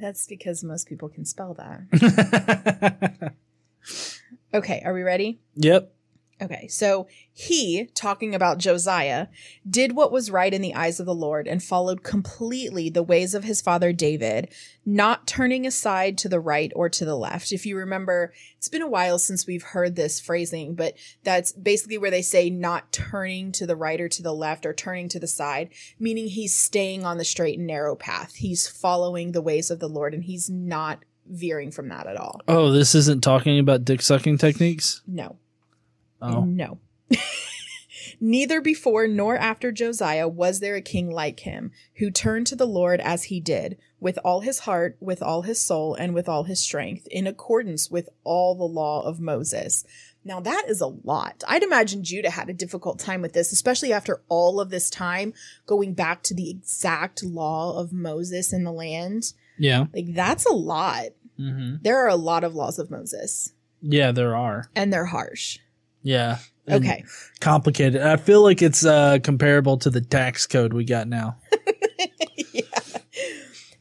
That's 0.00 0.26
because 0.26 0.64
most 0.64 0.88
people 0.88 1.08
can 1.08 1.24
spell 1.24 1.54
that. 1.54 3.34
Okay, 4.52 4.82
are 4.84 4.92
we 4.92 5.02
ready? 5.02 5.38
yep. 5.54 5.94
Okay, 6.42 6.68
so 6.68 7.06
he, 7.32 7.86
talking 7.94 8.34
about 8.34 8.58
Josiah, 8.58 9.26
did 9.68 9.92
what 9.92 10.10
was 10.10 10.30
right 10.30 10.52
in 10.52 10.62
the 10.62 10.74
eyes 10.74 10.98
of 10.98 11.04
the 11.04 11.14
Lord 11.14 11.46
and 11.46 11.62
followed 11.62 12.02
completely 12.02 12.88
the 12.88 13.02
ways 13.02 13.34
of 13.34 13.44
his 13.44 13.60
father 13.60 13.92
David, 13.92 14.52
not 14.86 15.26
turning 15.26 15.66
aside 15.66 16.16
to 16.18 16.30
the 16.30 16.40
right 16.40 16.72
or 16.74 16.88
to 16.88 17.04
the 17.04 17.16
left. 17.16 17.52
If 17.52 17.66
you 17.66 17.76
remember, 17.76 18.32
it's 18.56 18.68
been 18.68 18.80
a 18.80 18.88
while 18.88 19.18
since 19.18 19.46
we've 19.46 19.62
heard 19.62 19.96
this 19.96 20.18
phrasing, 20.18 20.74
but 20.74 20.94
that's 21.24 21.52
basically 21.52 21.98
where 21.98 22.10
they 22.10 22.22
say 22.22 22.48
not 22.48 22.90
turning 22.90 23.52
to 23.52 23.66
the 23.66 23.76
right 23.76 24.00
or 24.00 24.08
to 24.08 24.22
the 24.22 24.34
left 24.34 24.64
or 24.64 24.72
turning 24.72 25.08
to 25.10 25.20
the 25.20 25.26
side, 25.26 25.68
meaning 25.98 26.28
he's 26.28 26.56
staying 26.56 27.04
on 27.04 27.18
the 27.18 27.24
straight 27.24 27.58
and 27.58 27.66
narrow 27.66 27.94
path. 27.94 28.36
He's 28.36 28.66
following 28.66 29.32
the 29.32 29.42
ways 29.42 29.70
of 29.70 29.78
the 29.78 29.88
Lord 29.88 30.14
and 30.14 30.24
he's 30.24 30.48
not 30.48 31.04
veering 31.26 31.70
from 31.70 31.88
that 31.88 32.06
at 32.06 32.16
all. 32.16 32.40
Oh, 32.48 32.70
this 32.70 32.94
isn't 32.94 33.22
talking 33.22 33.58
about 33.58 33.84
dick 33.84 34.02
sucking 34.02 34.38
techniques? 34.38 35.02
No. 35.06 35.36
Oh. 36.22 36.44
No. 36.44 36.78
Neither 38.22 38.60
before 38.60 39.08
nor 39.08 39.36
after 39.36 39.72
Josiah 39.72 40.28
was 40.28 40.60
there 40.60 40.74
a 40.76 40.82
king 40.82 41.10
like 41.10 41.40
him, 41.40 41.70
who 41.96 42.10
turned 42.10 42.46
to 42.48 42.56
the 42.56 42.66
Lord 42.66 43.00
as 43.00 43.24
he 43.24 43.40
did, 43.40 43.78
with 43.98 44.18
all 44.24 44.40
his 44.40 44.60
heart, 44.60 44.96
with 45.00 45.22
all 45.22 45.42
his 45.42 45.60
soul, 45.60 45.94
and 45.94 46.12
with 46.14 46.28
all 46.28 46.44
his 46.44 46.60
strength, 46.60 47.06
in 47.10 47.26
accordance 47.26 47.90
with 47.90 48.08
all 48.24 48.54
the 48.54 48.64
law 48.64 49.02
of 49.02 49.20
Moses. 49.20 49.84
Now, 50.22 50.40
that 50.40 50.64
is 50.68 50.82
a 50.82 50.86
lot. 50.86 51.42
I'd 51.48 51.62
imagine 51.62 52.04
Judah 52.04 52.30
had 52.30 52.50
a 52.50 52.54
difficult 52.54 52.98
time 52.98 53.22
with 53.22 53.32
this, 53.32 53.52
especially 53.52 53.92
after 53.92 54.20
all 54.28 54.60
of 54.60 54.68
this 54.70 54.90
time 54.90 55.32
going 55.66 55.94
back 55.94 56.22
to 56.24 56.34
the 56.34 56.50
exact 56.50 57.22
law 57.22 57.78
of 57.78 57.90
Moses 57.92 58.52
in 58.52 58.64
the 58.64 58.72
land. 58.72 59.32
Yeah. 59.58 59.86
Like, 59.94 60.12
that's 60.14 60.44
a 60.44 60.52
lot. 60.52 61.06
Mm-hmm. 61.38 61.76
There 61.82 61.98
are 62.04 62.08
a 62.08 62.16
lot 62.16 62.44
of 62.44 62.54
laws 62.54 62.78
of 62.78 62.90
Moses, 62.90 63.54
Yeah, 63.80 64.12
there 64.12 64.36
are. 64.36 64.68
and 64.76 64.92
they're 64.92 65.06
harsh. 65.06 65.58
Yeah. 66.02 66.38
Okay. 66.68 67.04
Complicated. 67.40 68.02
I 68.02 68.16
feel 68.16 68.42
like 68.42 68.62
it's 68.62 68.84
uh, 68.84 69.18
comparable 69.22 69.78
to 69.78 69.90
the 69.90 70.00
tax 70.00 70.46
code 70.46 70.72
we 70.72 70.84
got 70.84 71.08
now. 71.08 71.38
yeah. 72.52 72.62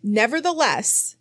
Nevertheless, 0.01 1.17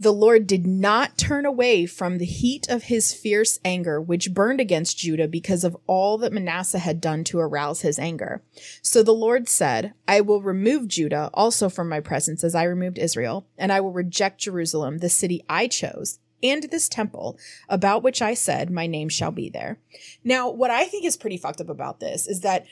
the 0.00 0.12
Lord 0.12 0.46
did 0.46 0.64
not 0.64 1.18
turn 1.18 1.44
away 1.44 1.84
from 1.84 2.18
the 2.18 2.24
heat 2.24 2.68
of 2.68 2.84
his 2.84 3.12
fierce 3.12 3.58
anger, 3.64 4.00
which 4.00 4.32
burned 4.32 4.60
against 4.60 4.98
Judah 4.98 5.26
because 5.26 5.64
of 5.64 5.76
all 5.88 6.18
that 6.18 6.32
Manasseh 6.32 6.78
had 6.78 7.00
done 7.00 7.24
to 7.24 7.40
arouse 7.40 7.80
his 7.80 7.98
anger. 7.98 8.42
So 8.80 9.02
the 9.02 9.12
Lord 9.12 9.48
said, 9.48 9.94
I 10.06 10.20
will 10.20 10.40
remove 10.40 10.86
Judah 10.86 11.30
also 11.34 11.68
from 11.68 11.88
my 11.88 11.98
presence 11.98 12.44
as 12.44 12.54
I 12.54 12.62
removed 12.62 12.98
Israel, 12.98 13.48
and 13.56 13.72
I 13.72 13.80
will 13.80 13.92
reject 13.92 14.40
Jerusalem, 14.40 14.98
the 14.98 15.08
city 15.08 15.44
I 15.48 15.66
chose, 15.66 16.20
and 16.42 16.64
this 16.64 16.88
temple, 16.88 17.38
about 17.68 18.02
which 18.02 18.22
I 18.22 18.34
said, 18.34 18.70
My 18.70 18.86
name 18.86 19.08
shall 19.08 19.30
be 19.30 19.48
there. 19.48 19.78
Now, 20.24 20.50
what 20.50 20.70
I 20.70 20.84
think 20.84 21.04
is 21.04 21.16
pretty 21.16 21.36
fucked 21.36 21.60
up 21.60 21.68
about 21.68 22.00
this 22.00 22.26
is 22.26 22.40
that, 22.40 22.66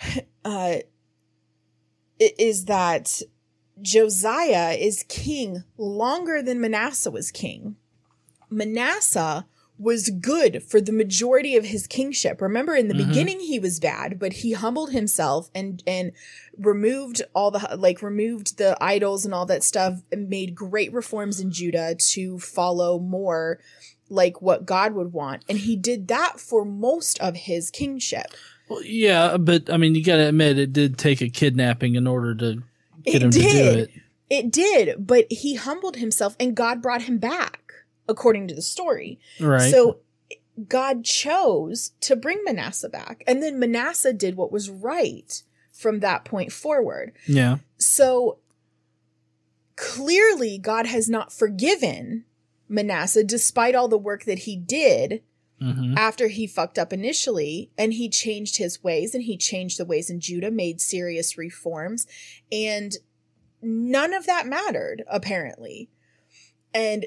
uh, 0.44 0.76
is 2.18 2.64
that 2.66 3.22
Josiah 3.80 4.72
is 4.72 5.04
king 5.08 5.64
longer 5.76 6.42
than 6.42 6.60
Manasseh 6.60 7.10
was 7.10 7.30
king. 7.30 7.76
Manasseh 8.50 9.46
was 9.78 10.10
good 10.10 10.62
for 10.62 10.80
the 10.80 10.92
majority 10.92 11.56
of 11.56 11.64
his 11.64 11.86
kingship. 11.86 12.40
Remember 12.40 12.74
in 12.74 12.88
the 12.88 12.94
Mhm. 12.94 13.08
beginning 13.08 13.40
he 13.40 13.58
was 13.58 13.78
bad, 13.78 14.18
but 14.18 14.32
he 14.34 14.52
humbled 14.52 14.90
himself 14.90 15.50
and 15.54 15.82
and 15.86 16.12
removed 16.58 17.22
all 17.34 17.50
the 17.52 17.76
like 17.78 18.02
removed 18.02 18.58
the 18.58 18.76
idols 18.80 19.24
and 19.24 19.32
all 19.32 19.46
that 19.46 19.62
stuff 19.62 20.02
and 20.10 20.28
made 20.28 20.54
great 20.54 20.92
reforms 20.92 21.38
in 21.38 21.50
Judah 21.52 21.94
to 21.94 22.38
follow 22.40 22.98
more 22.98 23.60
like 24.10 24.42
what 24.42 24.66
God 24.66 24.94
would 24.94 25.12
want. 25.12 25.44
And 25.48 25.58
he 25.58 25.76
did 25.76 26.08
that 26.08 26.40
for 26.40 26.64
most 26.64 27.18
of 27.20 27.36
his 27.36 27.70
kingship. 27.70 28.26
Well, 28.68 28.82
yeah, 28.82 29.36
but 29.36 29.70
I 29.72 29.76
mean, 29.76 29.94
you 29.94 30.02
got 30.02 30.16
to 30.16 30.28
admit 30.28 30.58
it 30.58 30.72
did 30.72 30.98
take 30.98 31.20
a 31.20 31.28
kidnapping 31.28 31.94
in 31.94 32.06
order 32.06 32.34
to 32.34 32.62
get 33.04 33.14
It 33.16 33.22
him 33.22 33.30
to 33.30 33.38
do 33.38 33.46
it. 33.78 33.90
It 34.30 34.50
did, 34.50 35.06
but 35.06 35.26
he 35.30 35.54
humbled 35.54 35.96
himself 35.96 36.36
and 36.40 36.54
God 36.54 36.82
brought 36.82 37.02
him 37.02 37.16
back, 37.18 37.67
according 38.08 38.48
to 38.48 38.54
the 38.54 38.62
story. 38.62 39.18
Right. 39.40 39.70
So 39.70 39.98
God 40.66 41.04
chose 41.04 41.92
to 42.00 42.16
bring 42.16 42.42
Manasseh 42.44 42.88
back. 42.88 43.22
And 43.26 43.42
then 43.42 43.58
Manasseh 43.58 44.12
did 44.12 44.36
what 44.36 44.50
was 44.50 44.70
right 44.70 45.42
from 45.72 46.00
that 46.00 46.24
point 46.24 46.52
forward. 46.52 47.12
yeah. 47.26 47.58
So 47.76 48.38
clearly, 49.76 50.58
God 50.58 50.86
has 50.86 51.08
not 51.08 51.32
forgiven 51.32 52.24
Manasseh 52.68 53.22
despite 53.24 53.74
all 53.74 53.88
the 53.88 53.96
work 53.96 54.24
that 54.24 54.40
he 54.40 54.56
did 54.56 55.22
hmm 55.60 55.94
after 55.96 56.28
he 56.28 56.46
fucked 56.46 56.78
up 56.78 56.92
initially 56.92 57.70
and 57.76 57.92
he 57.92 58.08
changed 58.08 58.58
his 58.58 58.84
ways 58.84 59.14
and 59.14 59.24
he 59.24 59.36
changed 59.36 59.78
the 59.78 59.84
ways 59.84 60.08
in 60.08 60.20
Judah, 60.20 60.50
made 60.50 60.80
serious 60.80 61.36
reforms, 61.36 62.06
and 62.52 62.96
none 63.60 64.14
of 64.14 64.26
that 64.26 64.46
mattered, 64.46 65.02
apparently. 65.08 65.90
And 66.72 67.06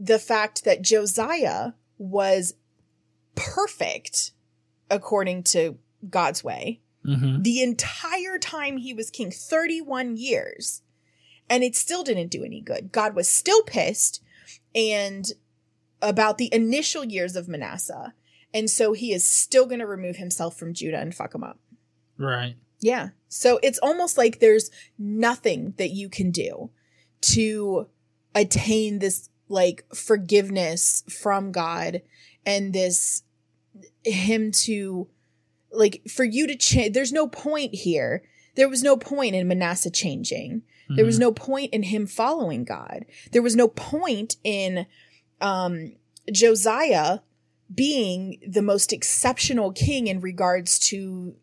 the 0.00 0.18
fact 0.18 0.64
that 0.64 0.82
Josiah 0.82 1.72
was 1.98 2.54
perfect 3.36 4.32
according 4.90 5.42
to 5.44 5.78
God's 6.08 6.42
way. 6.42 6.80
Hmm 7.04 7.42
the 7.42 7.62
entire 7.62 8.38
time 8.38 8.76
he 8.76 8.92
was 8.92 9.10
king 9.10 9.30
31 9.30 10.16
years 10.16 10.82
and 11.48 11.64
it 11.64 11.74
still 11.74 12.04
didn't 12.04 12.30
do 12.30 12.44
any 12.44 12.60
good. 12.60 12.92
God 12.92 13.14
was 13.14 13.26
still 13.26 13.62
pissed 13.62 14.22
and 14.74 15.32
about 16.02 16.36
the 16.36 16.52
initial 16.52 17.04
years 17.04 17.36
of 17.36 17.48
manasseh 17.48 18.12
and 18.52 18.68
so 18.68 18.92
he 18.92 19.12
is 19.12 19.26
still 19.26 19.64
going 19.64 19.78
to 19.78 19.86
remove 19.86 20.16
himself 20.16 20.58
from 20.58 20.74
judah 20.74 20.98
and 20.98 21.14
fuck 21.14 21.34
him 21.34 21.42
up. 21.44 21.58
Right. 22.18 22.56
yeah. 22.80 23.08
So 23.28 23.58
it's 23.62 23.78
almost 23.78 24.18
like 24.18 24.40
there's 24.40 24.70
nothing 24.98 25.72
that 25.78 25.90
you 25.90 26.10
can 26.10 26.30
do 26.30 26.70
to 27.22 27.88
attain 28.34 28.98
this 28.98 29.30
like 29.50 29.84
forgiveness 29.94 31.02
from 31.10 31.52
god 31.52 32.00
and 32.46 32.72
this 32.72 33.22
him 34.04 34.50
to 34.50 35.08
like 35.72 36.00
for 36.08 36.24
you 36.24 36.46
to 36.46 36.56
change 36.56 36.94
there's 36.94 37.12
no 37.12 37.28
point 37.28 37.74
here. 37.74 38.22
There 38.56 38.68
was 38.68 38.82
no 38.82 38.96
point 38.96 39.34
in 39.34 39.46
manasseh 39.46 39.90
changing. 39.90 40.62
There 40.88 41.04
was 41.04 41.16
Mhm. 41.16 41.20
no 41.20 41.32
point 41.32 41.72
in 41.72 41.84
him 41.84 42.06
following 42.06 42.64
god. 42.64 43.04
There 43.32 43.42
was 43.42 43.54
no 43.56 43.68
point 43.68 44.36
in 44.42 44.86
um 45.40 45.92
josiah 46.32 47.20
being 47.74 48.38
the 48.46 48.62
most 48.62 48.92
exceptional 48.92 49.72
king 49.72 50.06
in 50.06 50.20
regards 50.20 50.78
to 50.78 51.34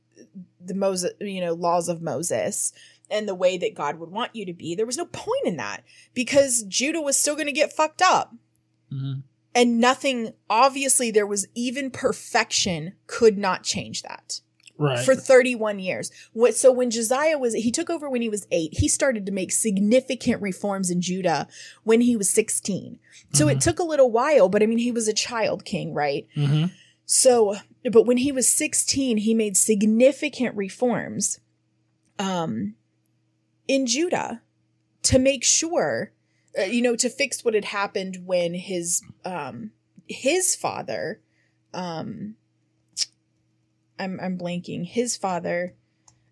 the 0.64 0.74
moses 0.74 1.12
you 1.20 1.42
know 1.42 1.54
laws 1.54 1.88
of 1.90 2.02
moses 2.02 2.72
and 3.10 3.28
the 3.28 3.36
way 3.36 3.58
that 3.58 3.74
god 3.76 3.98
would 4.00 4.10
want 4.12 4.36
you 4.36 4.46
to 4.46 4.54
be 4.54 4.76
there 4.76 4.86
was 4.86 4.98
no 4.98 5.06
point 5.06 5.46
in 5.46 5.58
that 5.58 5.84
because 6.14 6.64
judah 6.64 7.02
was 7.02 7.18
still 7.18 7.36
going 7.36 7.48
to 7.48 7.52
get 7.52 7.74
fucked 7.74 8.02
up 8.02 8.34
Mhm. 8.92 9.24
and 9.56 9.80
nothing 9.80 10.34
obviously 10.50 11.12
there 11.12 11.28
was 11.28 11.48
even 11.56 11.92
perfection 11.92 12.94
could 13.08 13.38
not 13.38 13.64
change 13.64 14.02
that 14.04 14.42
Right. 14.80 15.04
for 15.04 15.16
31 15.16 15.80
years 15.80 16.12
what 16.34 16.56
so 16.56 16.72
when 16.72 16.92
josiah 16.92 17.40
was 17.40 17.56
he 17.56 17.72
took 17.72 17.90
over 17.90 18.08
when 18.10 18.22
he 18.22 18.30
was 18.30 18.46
8 18.52 18.76
he 18.78 18.88
started 18.88 19.26
to 19.26 19.32
make 19.32 19.52
significant 19.52 20.40
reforms 20.42 20.92
in 20.92 21.02
judah 21.02 21.48
when 21.84 22.02
he 22.02 22.16
was 22.16 22.30
16 22.30 23.00
so 23.34 23.48
it 23.48 23.58
Mhm. 23.58 23.62
took 23.62 23.80
a 23.80 23.84
little 23.84 24.12
while 24.12 24.50
but 24.50 24.62
i 24.62 24.68
mean 24.68 24.78
he 24.78 24.92
was 24.92 25.08
a 25.08 25.14
child 25.14 25.66
king 25.66 25.94
right 25.96 26.28
hmm 26.36 26.66
so 27.08 27.56
but 27.92 28.04
when 28.04 28.18
he 28.18 28.32
was 28.32 28.48
16 28.48 29.18
he 29.18 29.34
made 29.34 29.58
significant 29.58 30.56
reforms 30.56 31.40
um 32.20 32.76
in 33.68 33.86
judah 33.86 34.42
to 35.04 35.20
make 35.20 35.44
sure 35.44 36.12
uh, 36.58 36.64
you 36.64 36.82
know 36.82 36.96
to 36.96 37.10
fix 37.10 37.44
what 37.44 37.54
had 37.54 37.66
happened 37.66 38.20
when 38.26 38.54
his 38.54 39.02
um 39.26 39.72
his 40.08 40.56
father 40.56 41.20
um 41.74 42.36
i'm 44.00 44.20
i'm 44.22 44.38
blanking 44.38 44.86
his 44.86 45.16
father 45.16 45.74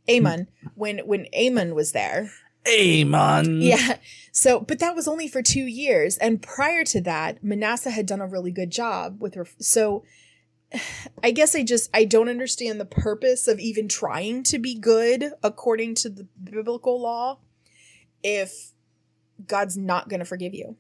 amon 0.10 0.48
when 0.76 1.00
when 1.00 1.28
amon 1.36 1.76
was 1.76 1.92
there 1.92 2.32
Amon. 2.68 3.62
yeah. 3.62 3.98
So, 4.32 4.60
but 4.60 4.80
that 4.80 4.96
was 4.96 5.08
only 5.08 5.28
for 5.28 5.42
two 5.42 5.66
years. 5.66 6.18
And 6.18 6.42
prior 6.42 6.84
to 6.86 7.02
that, 7.02 7.44
Manasseh 7.44 7.92
had 7.92 8.06
done 8.06 8.22
a 8.22 8.28
really 8.28 8.52
good 8.52 8.72
job 8.72 9.22
with 9.22 9.36
her. 9.36 9.48
So 9.60 10.04
I 11.24 11.32
guess 11.32 11.56
I 11.56 11.64
just, 11.64 11.90
I 11.94 12.06
don't 12.06 12.30
understand 12.30 12.80
the 12.80 12.86
purpose 12.86 13.48
of 13.48 13.60
even 13.60 13.88
trying 13.88 14.44
to 14.44 14.60
be 14.60 14.76
good 14.76 15.32
according 15.44 15.96
to 15.96 16.10
the 16.10 16.28
biblical 16.44 17.02
law 17.02 17.40
if 18.24 18.72
God's 19.46 19.78
not 19.78 20.10
going 20.10 20.20
to 20.20 20.26
forgive 20.26 20.54
you. 20.54 20.78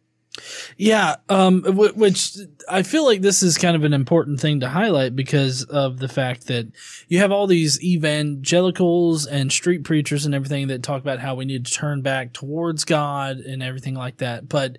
Yeah, 0.78 1.16
um, 1.30 1.62
w- 1.62 1.94
which 1.94 2.38
I 2.70 2.84
feel 2.84 3.06
like 3.06 3.22
this 3.22 3.42
is 3.42 3.58
kind 3.58 3.76
of 3.76 3.84
an 3.84 3.94
important 3.94 4.40
thing 4.40 4.60
to 4.60 4.70
highlight 4.70 5.16
because 5.16 5.64
of 5.64 6.00
the 6.00 6.08
fact 6.08 6.48
that 6.48 6.68
you 7.08 7.20
have 7.20 7.32
all 7.32 7.48
these 7.48 7.82
evangelicals 7.82 9.26
and 9.26 9.52
street 9.52 9.84
preachers 9.84 10.26
and 10.26 10.36
everything 10.36 10.68
that 10.68 10.84
talk 10.84 11.02
about 11.02 11.20
how 11.20 11.36
we 11.36 11.46
need 11.46 11.66
to 11.66 11.72
turn 11.72 12.02
back 12.02 12.34
towards 12.34 12.84
God 12.84 13.38
and 13.38 13.64
everything 13.64 13.96
like 13.96 14.18
that. 14.18 14.50
But, 14.50 14.78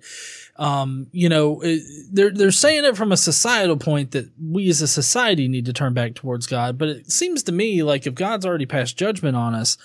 um, 0.57 1.07
you 1.11 1.29
know, 1.29 1.61
it, 1.61 1.81
they're 2.11 2.31
they're 2.31 2.51
saying 2.51 2.85
it 2.85 2.97
from 2.97 3.11
a 3.11 3.17
societal 3.17 3.77
point 3.77 4.11
that 4.11 4.29
we 4.39 4.69
as 4.69 4.81
a 4.81 4.87
society 4.87 5.47
need 5.47 5.65
to 5.65 5.73
turn 5.73 5.93
back 5.93 6.13
towards 6.13 6.45
God. 6.45 6.77
But 6.77 6.89
it 6.89 7.11
seems 7.11 7.43
to 7.43 7.51
me 7.51 7.81
like 7.83 8.05
if 8.05 8.13
God's 8.13 8.45
already 8.45 8.65
passed 8.65 8.97
judgment 8.97 9.35
on 9.35 9.55
us, 9.55 9.77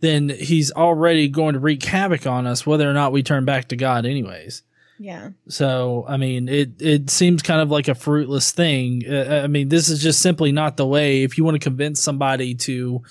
then 0.00 0.28
He's 0.28 0.70
already 0.70 1.28
going 1.28 1.54
to 1.54 1.60
wreak 1.60 1.82
havoc 1.84 2.26
on 2.26 2.46
us, 2.46 2.66
whether 2.66 2.88
or 2.88 2.94
not 2.94 3.12
we 3.12 3.22
turn 3.22 3.44
back 3.44 3.68
to 3.68 3.76
God, 3.76 4.06
anyways. 4.06 4.62
Yeah. 4.98 5.30
So, 5.48 6.04
I 6.08 6.16
mean, 6.16 6.48
it, 6.48 6.80
it 6.80 7.10
seems 7.10 7.42
kind 7.42 7.60
of 7.60 7.70
like 7.70 7.88
a 7.88 7.94
fruitless 7.94 8.50
thing. 8.50 9.02
Uh, 9.08 9.42
I 9.44 9.46
mean, 9.46 9.68
this 9.68 9.88
is 9.88 10.02
just 10.02 10.20
simply 10.20 10.52
not 10.52 10.76
the 10.76 10.86
way. 10.86 11.22
If 11.22 11.36
you 11.36 11.44
want 11.44 11.54
to 11.56 11.64
convince 11.64 12.02
somebody 12.02 12.54
to 12.54 13.02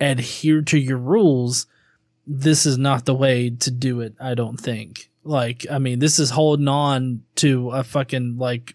adhere 0.00 0.62
to 0.62 0.78
your 0.78 0.98
rules, 0.98 1.66
this 2.26 2.64
is 2.64 2.78
not 2.78 3.04
the 3.04 3.14
way 3.14 3.50
to 3.50 3.70
do 3.70 4.00
it, 4.00 4.14
I 4.20 4.34
don't 4.34 4.58
think. 4.58 5.10
Like, 5.24 5.66
I 5.70 5.78
mean, 5.78 5.98
this 5.98 6.18
is 6.18 6.30
holding 6.30 6.68
on 6.68 7.24
to 7.36 7.70
a 7.70 7.84
fucking, 7.84 8.38
like, 8.38 8.74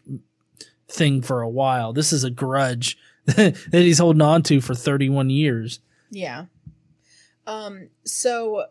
thing 0.88 1.22
for 1.22 1.42
a 1.42 1.50
while. 1.50 1.94
This 1.94 2.14
is 2.14 2.24
a 2.24 2.30
grudge 2.30 2.98
that 3.26 3.58
he's 3.72 3.98
holding 3.98 4.22
on 4.22 4.44
to 4.44 4.62
for 4.62 4.76
31 4.76 5.32
years. 5.32 5.80
Yeah. 6.12 6.46
Um, 7.48 7.90
so 8.04 8.66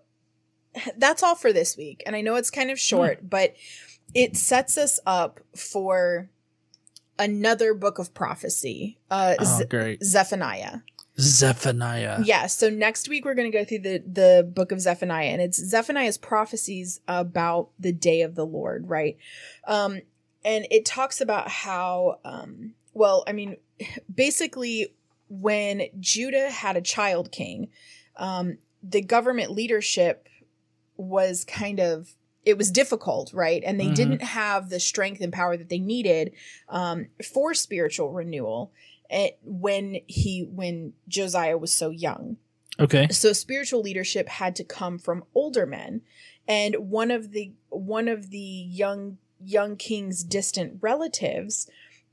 that's 0.97 1.23
all 1.23 1.35
for 1.35 1.53
this 1.53 1.77
week. 1.77 2.03
And 2.07 2.15
I 2.17 2.21
know 2.21 2.37
it's 2.37 2.51
kind 2.51 2.71
of 2.71 2.79
short, 2.79 3.29
but 3.29 3.55
it 4.15 4.37
sets 4.37 4.79
us 4.79 5.01
up 5.07 5.41
for 5.57 6.29
another 7.19 7.75
book 7.75 7.99
of 7.99 8.15
prophecy. 8.15 8.99
Uh 9.11 9.35
Oh, 9.39 9.59
Ze- 9.59 9.65
great. 9.67 10.03
Zephaniah. 10.05 10.79
Zephaniah. 11.19 12.21
Yeah, 12.25 12.47
so 12.47 12.69
next 12.69 13.09
week 13.09 13.25
we're 13.25 13.35
going 13.35 13.51
to 13.51 13.57
go 13.57 13.65
through 13.65 13.81
the 13.81 14.03
the 14.07 14.51
book 14.53 14.73
of 14.73 14.81
Zephaniah 14.81 15.29
and 15.29 15.41
it's 15.41 15.59
Zephaniah's 15.59 16.19
prophecies 16.19 17.01
about 17.07 17.71
the 17.79 17.93
day 17.93 18.23
of 18.23 18.35
the 18.35 18.47
Lord, 18.47 18.89
right? 18.89 19.17
Um 19.67 20.01
and 20.45 20.67
it 20.71 20.85
talks 20.85 21.21
about 21.21 21.49
how 21.49 22.19
um 22.25 22.75
well, 22.93 23.25
I 23.27 23.33
mean, 23.33 23.57
basically 24.15 24.95
when 25.29 25.83
Judah 26.01 26.51
had 26.51 26.77
a 26.77 26.83
child 26.83 27.31
king, 27.31 27.69
um 28.17 28.59
the 28.83 29.01
government 29.01 29.51
leadership 29.53 30.29
was 30.97 31.45
kind 31.45 31.81
of 31.81 32.15
it 32.45 32.59
was 32.59 32.71
difficult, 32.71 33.33
right? 33.33 33.63
And 33.65 33.81
they 33.81 33.89
Mhm. 33.89 33.95
didn't 33.95 34.23
have 34.23 34.69
the 34.69 34.79
strength 34.79 35.23
and 35.23 35.33
power 35.33 35.57
that 35.57 35.71
they 35.71 35.79
needed 35.79 36.33
um, 36.69 37.07
for 37.25 37.55
spiritual 37.55 38.11
renewal 38.11 38.71
eh, 39.09 39.31
when 39.43 40.01
he 40.07 40.43
when 40.43 40.93
Josiah 41.09 41.57
was 41.57 41.73
so 41.73 41.89
young. 41.89 42.37
Okay. 42.79 43.09
So 43.11 43.33
spiritual 43.33 43.81
leadership 43.81 44.29
had 44.29 44.55
to 44.57 44.65
come 44.65 44.99
from 44.99 45.25
older 45.35 45.65
men, 45.65 46.03
and 46.47 46.91
one 46.91 47.11
of 47.11 47.31
the 47.31 47.53
one 47.71 48.09
of 48.09 48.31
the 48.31 48.39
young 48.39 49.17
young 49.43 49.77
king's 49.77 50.23
distant 50.23 50.79
relatives 50.83 51.69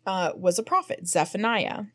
uh, 0.05 0.31
was 0.35 0.57
a 0.57 0.63
prophet, 0.63 1.07
Zephaniah. 1.07 1.85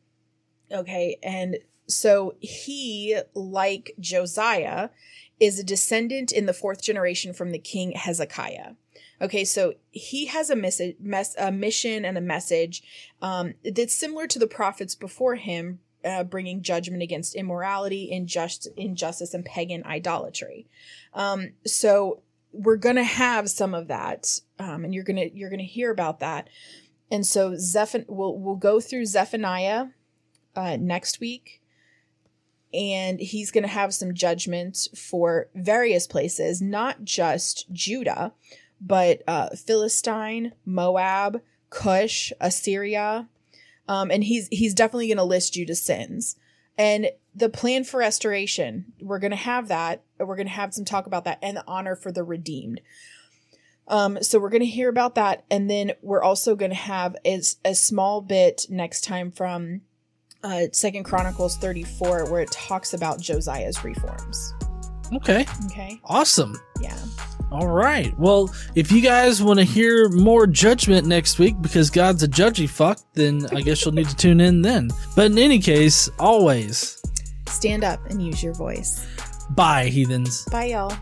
Okay, 0.71 1.19
and 1.23 1.59
so 1.87 2.35
he, 2.41 3.19
like 3.35 3.95
Josiah, 4.01 4.91
is 5.39 5.59
a 5.59 5.65
descendant 5.65 6.33
in 6.33 6.47
the 6.47 6.53
fourth 6.53 6.83
generation 6.83 7.33
from 7.33 7.51
the 7.51 7.59
king 7.59 7.93
Hezekiah. 7.93 8.73
Okay, 9.21 9.45
so 9.45 9.75
he 9.91 10.27
has 10.27 10.51
a, 10.51 10.57
mes- 10.57 11.35
a 11.39 11.53
mission 11.53 12.05
and 12.05 12.19
a 12.19 12.23
message 12.23 12.83
um, 13.23 13.55
that's 13.65 13.95
similar 13.95 14.27
to 14.27 14.39
the 14.39 14.47
prophets 14.47 14.95
before 14.95 15.37
him, 15.37 15.81
uh, 16.05 16.23
bringing 16.23 16.63
judgment 16.63 17.03
against 17.03 17.35
immorality, 17.35 18.11
injust- 18.13 18.69
injustice, 18.77 19.33
and 19.33 19.45
pagan 19.45 19.85
idolatry. 19.85 20.67
Um, 21.15 21.53
so 21.65 22.23
we're 22.53 22.77
gonna 22.77 23.05
have 23.05 23.49
some 23.49 23.75
of 23.75 23.89
that, 23.89 24.41
um, 24.59 24.85
and 24.85 24.95
you're 24.95 25.05
gonna 25.05 25.27
you're 25.33 25.51
gonna 25.51 25.63
hear 25.63 25.91
about 25.91 26.21
that. 26.21 26.49
And 27.11 27.27
so 27.27 27.53
Zephan- 27.53 28.07
we'll 28.09 28.39
we'll 28.39 28.57
go 28.57 28.81
through 28.81 29.07
Zephaniah 29.07 29.87
uh, 30.55 30.77
next 30.79 31.21
week 31.21 31.63
and 32.73 33.21
he's 33.21 33.51
going 33.51 33.63
to 33.63 33.69
have 33.69 33.95
some 33.95 34.15
judgment 34.15 34.89
for 34.95 35.49
various 35.55 36.07
places, 36.07 36.61
not 36.61 37.05
just 37.05 37.73
Judah, 37.73 38.33
but 38.81 39.23
uh, 39.27 39.51
Philistine, 39.51 40.53
Moab, 40.65 41.41
Cush, 41.71 42.33
Assyria, 42.41 43.29
um, 43.89 44.11
and 44.11 44.25
he's 44.25 44.49
he's 44.49 44.75
definitely 44.75 45.09
going 45.09 45.17
to 45.17 45.25
list 45.25 45.55
Judah's 45.55 45.83
sins. 45.83 46.37
And 46.79 47.11
the 47.35 47.49
plan 47.49 47.85
for 47.85 47.99
restoration, 47.99 48.93
we're 49.01 49.19
going 49.19 49.31
to 49.31 49.37
have 49.37 49.69
that. 49.69 50.03
We're 50.19 50.37
going 50.37 50.49
to 50.49 50.53
have 50.53 50.75
some 50.75 50.85
talk 50.85 51.07
about 51.07 51.25
that 51.25 51.39
and 51.43 51.57
the 51.57 51.65
honor 51.67 51.97
for 51.97 52.13
the 52.13 52.25
redeemed. 52.25 52.81
Um, 53.89 54.23
so 54.23 54.39
we're 54.39 54.51
going 54.51 54.61
to 54.61 54.67
hear 54.67 54.89
about 54.89 55.15
that, 55.15 55.45
and 55.51 55.71
then 55.71 55.93
we're 56.03 56.23
also 56.23 56.57
going 56.57 56.73
to 56.73 56.77
have 56.77 57.17
is 57.25 57.57
a 57.65 57.75
small 57.75 58.21
bit 58.21 58.67
next 58.69 59.05
time 59.05 59.31
from 59.31 59.83
uh, 60.47 60.67
Second 60.73 61.05
Chronicles 61.05 61.57
34, 61.59 62.31
where 62.31 62.41
it 62.41 62.51
talks 62.51 62.95
about 62.95 63.21
Josiah's 63.21 63.83
reforms. 63.85 64.55
Okay. 65.13 65.47
Okay. 65.67 66.01
Awesome. 66.05 66.57
Yeah. 66.81 66.97
All 67.53 67.69
right. 67.69 68.17
Well, 68.19 68.53
if 68.75 68.91
you 68.91 69.01
guys 69.01 69.43
want 69.43 69.59
to 69.61 69.65
hear 69.65 70.09
more 70.09 70.47
judgment 70.47 71.07
next 71.07 71.39
week 71.39 71.61
because 71.63 71.91
God's 71.91 72.23
a 72.25 72.29
judgy 72.29 72.69
fuck, 72.69 72.99
then 73.15 73.47
I 73.55 73.61
guess 73.61 73.85
you'll 73.85 73.95
need 73.95 74.09
to 74.09 74.17
tune 74.17 74.41
in 74.41 74.63
then. 74.63 74.91
But 75.15 75.31
in 75.31 75.39
any 75.39 75.59
case, 75.61 76.09
always, 76.19 77.01
Stand 77.47 77.85
up 77.85 78.05
and 78.07 78.21
use 78.21 78.43
your 78.43 78.53
voice. 78.55 79.07
bye, 79.51 79.87
heathens. 79.87 80.45
Bye, 80.47 80.67
y'all. 80.67 80.93